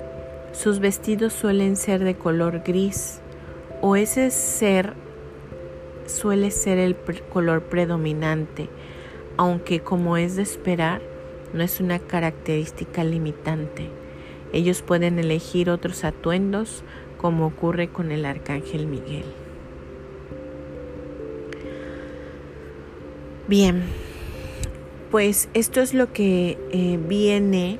sus 0.51 0.79
vestidos 0.79 1.31
suelen 1.31 1.77
ser 1.77 2.03
de 2.03 2.15
color 2.15 2.61
gris 2.65 3.21
o 3.79 3.95
ese 3.95 4.31
ser 4.31 4.95
suele 6.07 6.51
ser 6.51 6.77
el 6.77 6.97
color 7.31 7.63
predominante, 7.63 8.67
aunque 9.37 9.79
como 9.79 10.17
es 10.17 10.35
de 10.35 10.41
esperar, 10.41 11.01
no 11.53 11.63
es 11.63 11.79
una 11.79 11.99
característica 11.99 13.05
limitante. 13.05 14.00
Ellos 14.53 14.81
pueden 14.81 15.19
elegir 15.19 15.69
otros 15.69 16.03
atuendos 16.03 16.83
como 17.17 17.45
ocurre 17.47 17.89
con 17.89 18.11
el 18.11 18.25
arcángel 18.25 18.87
Miguel. 18.87 19.25
Bien, 23.47 23.83
pues 25.11 25.49
esto 25.53 25.81
es 25.81 25.93
lo 25.93 26.13
que 26.13 26.57
eh, 26.71 26.99
viene 27.07 27.79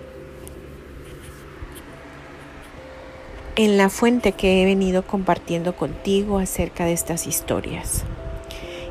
en 3.56 3.78
la 3.78 3.90
fuente 3.90 4.32
que 4.32 4.62
he 4.62 4.66
venido 4.66 5.04
compartiendo 5.04 5.76
contigo 5.76 6.40
acerca 6.40 6.86
de 6.86 6.94
estas 6.94 7.28
historias. 7.28 8.04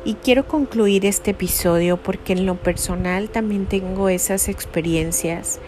Y 0.03 0.15
quiero 0.15 0.47
concluir 0.47 1.05
este 1.05 1.31
episodio 1.31 1.97
porque 1.97 2.33
en 2.33 2.45
lo 2.45 2.55
personal 2.55 3.29
también 3.29 3.67
tengo 3.67 4.09
esas 4.09 4.49
experiencias 4.49 5.59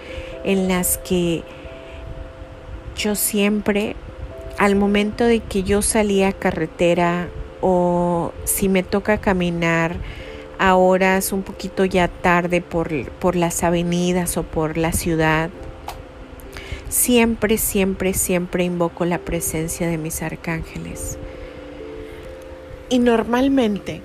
en 0.43 0.67
las 0.67 0.97
que 0.97 1.43
yo 2.95 3.15
siempre 3.15 3.95
al 4.57 4.75
momento 4.75 5.25
de 5.25 5.39
que 5.39 5.63
yo 5.63 5.81
salía 5.81 6.29
a 6.29 6.33
carretera 6.33 7.27
o 7.61 8.31
si 8.43 8.69
me 8.69 8.83
toca 8.83 9.17
caminar 9.19 9.95
a 10.59 10.75
horas 10.75 11.31
un 11.31 11.43
poquito 11.43 11.85
ya 11.85 12.07
tarde 12.07 12.61
por, 12.61 13.09
por 13.11 13.35
las 13.35 13.63
avenidas 13.63 14.37
o 14.37 14.43
por 14.43 14.77
la 14.77 14.93
ciudad, 14.93 15.49
siempre, 16.89 17.57
siempre, 17.57 18.13
siempre 18.13 18.63
invoco 18.63 19.05
la 19.05 19.17
presencia 19.17 19.87
de 19.87 19.97
mis 19.97 20.21
arcángeles. 20.21 21.17
Y 22.89 22.99
normalmente 22.99 24.01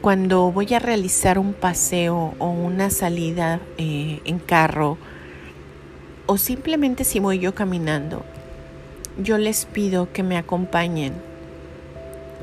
cuando 0.00 0.50
voy 0.52 0.72
a 0.72 0.78
realizar 0.78 1.38
un 1.38 1.52
paseo 1.52 2.34
o 2.38 2.48
una 2.48 2.90
salida 2.90 3.60
eh, 3.76 4.20
en 4.24 4.38
carro, 4.38 4.96
o 6.30 6.38
simplemente 6.38 7.02
si 7.02 7.18
voy 7.18 7.40
yo 7.40 7.56
caminando, 7.56 8.22
yo 9.20 9.36
les 9.36 9.64
pido 9.64 10.12
que 10.12 10.22
me 10.22 10.36
acompañen. 10.36 11.12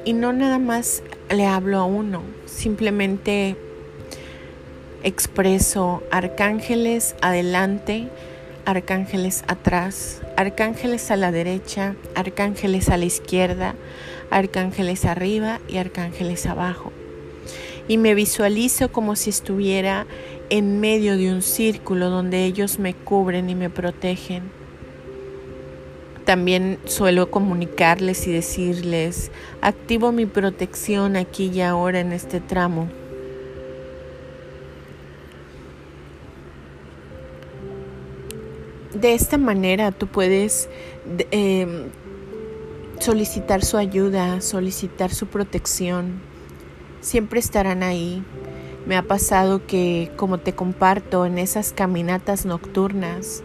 Y 0.03 0.11
no 0.11 0.33
nada 0.33 0.59
más 0.59 1.03
le 1.29 1.45
hablo 1.45 1.77
a 1.77 1.85
uno, 1.85 2.21
simplemente 2.47 3.55
expreso 5.03 6.03
arcángeles 6.11 7.15
adelante, 7.21 8.09
arcángeles 8.65 9.45
atrás, 9.47 10.21
arcángeles 10.35 11.09
a 11.09 11.15
la 11.15 11.31
derecha, 11.31 11.95
arcángeles 12.13 12.89
a 12.89 12.97
la 12.97 13.05
izquierda, 13.05 13.75
arcángeles 14.31 15.05
arriba 15.05 15.61
y 15.69 15.77
arcángeles 15.77 16.45
abajo. 16.45 16.91
Y 17.87 17.97
me 17.97 18.15
visualizo 18.15 18.91
como 18.91 19.15
si 19.15 19.29
estuviera 19.29 20.05
en 20.49 20.79
medio 20.79 21.17
de 21.17 21.31
un 21.31 21.41
círculo 21.41 22.09
donde 22.09 22.45
ellos 22.45 22.79
me 22.79 22.93
cubren 22.93 23.49
y 23.49 23.55
me 23.55 23.69
protegen. 23.69 24.43
También 26.25 26.77
suelo 26.83 27.31
comunicarles 27.31 28.27
y 28.27 28.33
decirles, 28.33 29.31
activo 29.61 30.11
mi 30.11 30.25
protección 30.25 31.15
aquí 31.15 31.49
y 31.53 31.61
ahora 31.61 32.01
en 32.01 32.11
este 32.11 32.41
tramo. 32.41 32.89
De 38.93 39.13
esta 39.13 39.37
manera 39.37 39.91
tú 39.93 40.07
puedes 40.07 40.67
em, 41.31 41.85
solicitar 42.99 43.63
su 43.63 43.77
ayuda, 43.77 44.41
solicitar 44.41 45.13
su 45.13 45.27
protección. 45.27 46.19
Siempre 47.07 47.39
estarán 47.39 47.83
ahí 47.83 48.21
me 48.85 48.97
ha 48.97 49.01
pasado 49.01 49.65
que, 49.65 50.11
como 50.17 50.39
te 50.39 50.51
comparto, 50.51 51.25
en 51.25 51.37
esas 51.37 51.71
caminatas 51.71 52.45
nocturnas, 52.45 53.43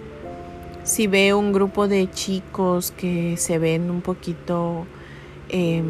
si 0.82 1.06
veo 1.06 1.38
un 1.38 1.52
grupo 1.52 1.86
de 1.86 2.10
chicos 2.10 2.90
que 2.90 3.36
se 3.36 3.58
ven 3.58 3.88
un 3.88 4.00
poquito, 4.00 4.84
em, 5.48 5.84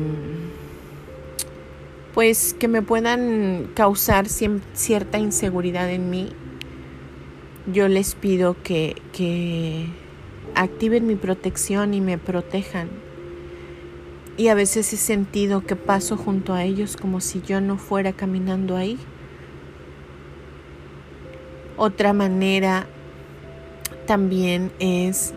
pues 2.12 2.52
que 2.52 2.68
me 2.68 2.82
puedan 2.82 3.70
causar 3.72 4.26
cierta 4.28 5.18
inseguridad 5.18 5.88
en 5.88 6.10
mí, 6.10 6.28
yo 7.72 7.88
les 7.88 8.14
pido 8.14 8.54
que, 8.62 9.00
que 9.14 9.86
activen 10.54 11.06
mi 11.06 11.16
protección 11.16 11.94
y 11.94 12.02
me 12.02 12.18
protejan. 12.18 12.90
Y 14.36 14.48
a 14.48 14.54
veces 14.54 14.92
he 14.92 14.96
sentido 14.96 15.64
que 15.64 15.76
paso 15.76 16.16
junto 16.16 16.54
a 16.54 16.64
ellos 16.64 16.96
como 16.96 17.20
si 17.20 17.42
yo 17.42 17.60
no 17.60 17.76
fuera 17.76 18.12
caminando 18.12 18.76
ahí. 18.76 18.98
Otra 21.76 22.12
manera 22.12 22.86
también 24.06 24.72
es 24.78 25.34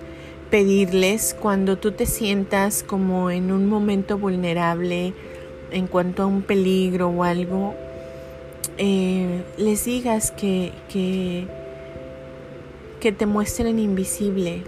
pedirles 0.49 1.36
cuando 1.39 1.77
tú 1.77 1.91
te 1.91 2.05
sientas 2.05 2.84
como 2.84 3.31
en 3.31 3.51
un 3.51 3.67
momento 3.67 4.17
vulnerable 4.17 5.13
en 5.71 5.88
cuanto 5.88 6.23
a 6.23 6.25
un 6.25 6.41
peligro 6.41 7.10
o 7.10 7.23
algo, 7.23 7.75
eh, 8.77 9.43
les 9.58 9.86
digas 9.86 10.31
que, 10.31 10.71
que, 10.89 11.47
que 12.99 13.12
te 13.12 13.25
muestren 13.25 13.79
invisible. 13.79 14.63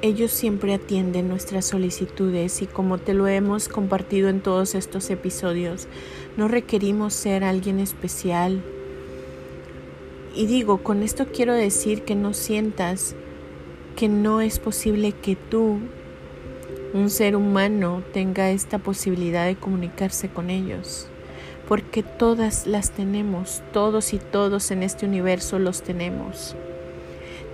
Ellos 0.00 0.30
siempre 0.30 0.74
atienden 0.74 1.26
nuestras 1.26 1.64
solicitudes 1.64 2.62
y 2.62 2.66
como 2.66 2.98
te 2.98 3.14
lo 3.14 3.26
hemos 3.26 3.68
compartido 3.68 4.28
en 4.28 4.40
todos 4.40 4.76
estos 4.76 5.10
episodios, 5.10 5.88
no 6.36 6.46
requerimos 6.46 7.14
ser 7.14 7.42
alguien 7.42 7.80
especial. 7.80 8.62
Y 10.36 10.46
digo, 10.46 10.84
con 10.84 11.02
esto 11.02 11.26
quiero 11.32 11.52
decir 11.52 12.02
que 12.02 12.14
no 12.14 12.32
sientas 12.32 13.16
que 13.96 14.08
no 14.08 14.40
es 14.40 14.60
posible 14.60 15.10
que 15.10 15.34
tú, 15.34 15.80
un 16.94 17.10
ser 17.10 17.34
humano, 17.34 18.04
tenga 18.12 18.52
esta 18.52 18.78
posibilidad 18.78 19.46
de 19.46 19.56
comunicarse 19.56 20.28
con 20.28 20.48
ellos. 20.48 21.08
Porque 21.66 22.04
todas 22.04 22.68
las 22.68 22.92
tenemos, 22.92 23.62
todos 23.72 24.14
y 24.14 24.18
todos 24.18 24.70
en 24.70 24.84
este 24.84 25.06
universo 25.06 25.58
los 25.58 25.82
tenemos. 25.82 26.54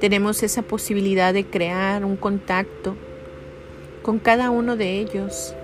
Tenemos 0.00 0.42
esa 0.42 0.62
posibilidad 0.62 1.32
de 1.32 1.44
crear 1.44 2.04
un 2.04 2.16
contacto 2.16 2.96
con 4.02 4.18
cada 4.18 4.50
uno 4.50 4.76
de 4.76 4.98
ellos 5.00 5.54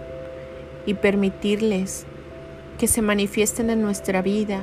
y 0.87 0.95
permitirles 0.95 2.07
que 2.79 2.87
se 2.87 3.03
manifiesten 3.03 3.69
en 3.69 3.83
nuestra 3.83 4.23
vida, 4.23 4.63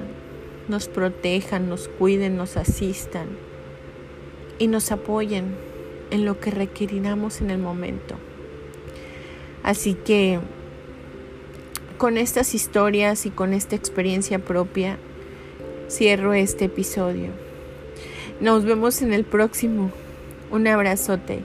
nos 0.67 0.87
protejan, 0.87 1.69
nos 1.69 1.87
cuiden, 1.87 2.35
nos 2.35 2.57
asistan 2.57 3.27
y 4.57 4.67
nos 4.67 4.91
apoyen 4.91 5.55
en 6.09 6.25
lo 6.25 6.39
que 6.39 6.51
requeriramos 6.51 7.41
en 7.41 7.51
el 7.51 7.59
momento. 7.59 8.15
Así 9.63 9.93
que 9.93 10.39
con 11.97 12.17
estas 12.17 12.53
historias 12.53 13.25
y 13.25 13.29
con 13.29 13.53
esta 13.53 13.75
experiencia 13.75 14.39
propia, 14.39 14.97
cierro 15.89 16.33
este 16.33 16.65
episodio. 16.65 17.46
Nos 18.39 18.65
vemos 18.65 19.01
en 19.01 19.13
el 19.13 19.23
próximo. 19.23 19.91
Un 20.51 20.67
abrazote. 20.67 21.41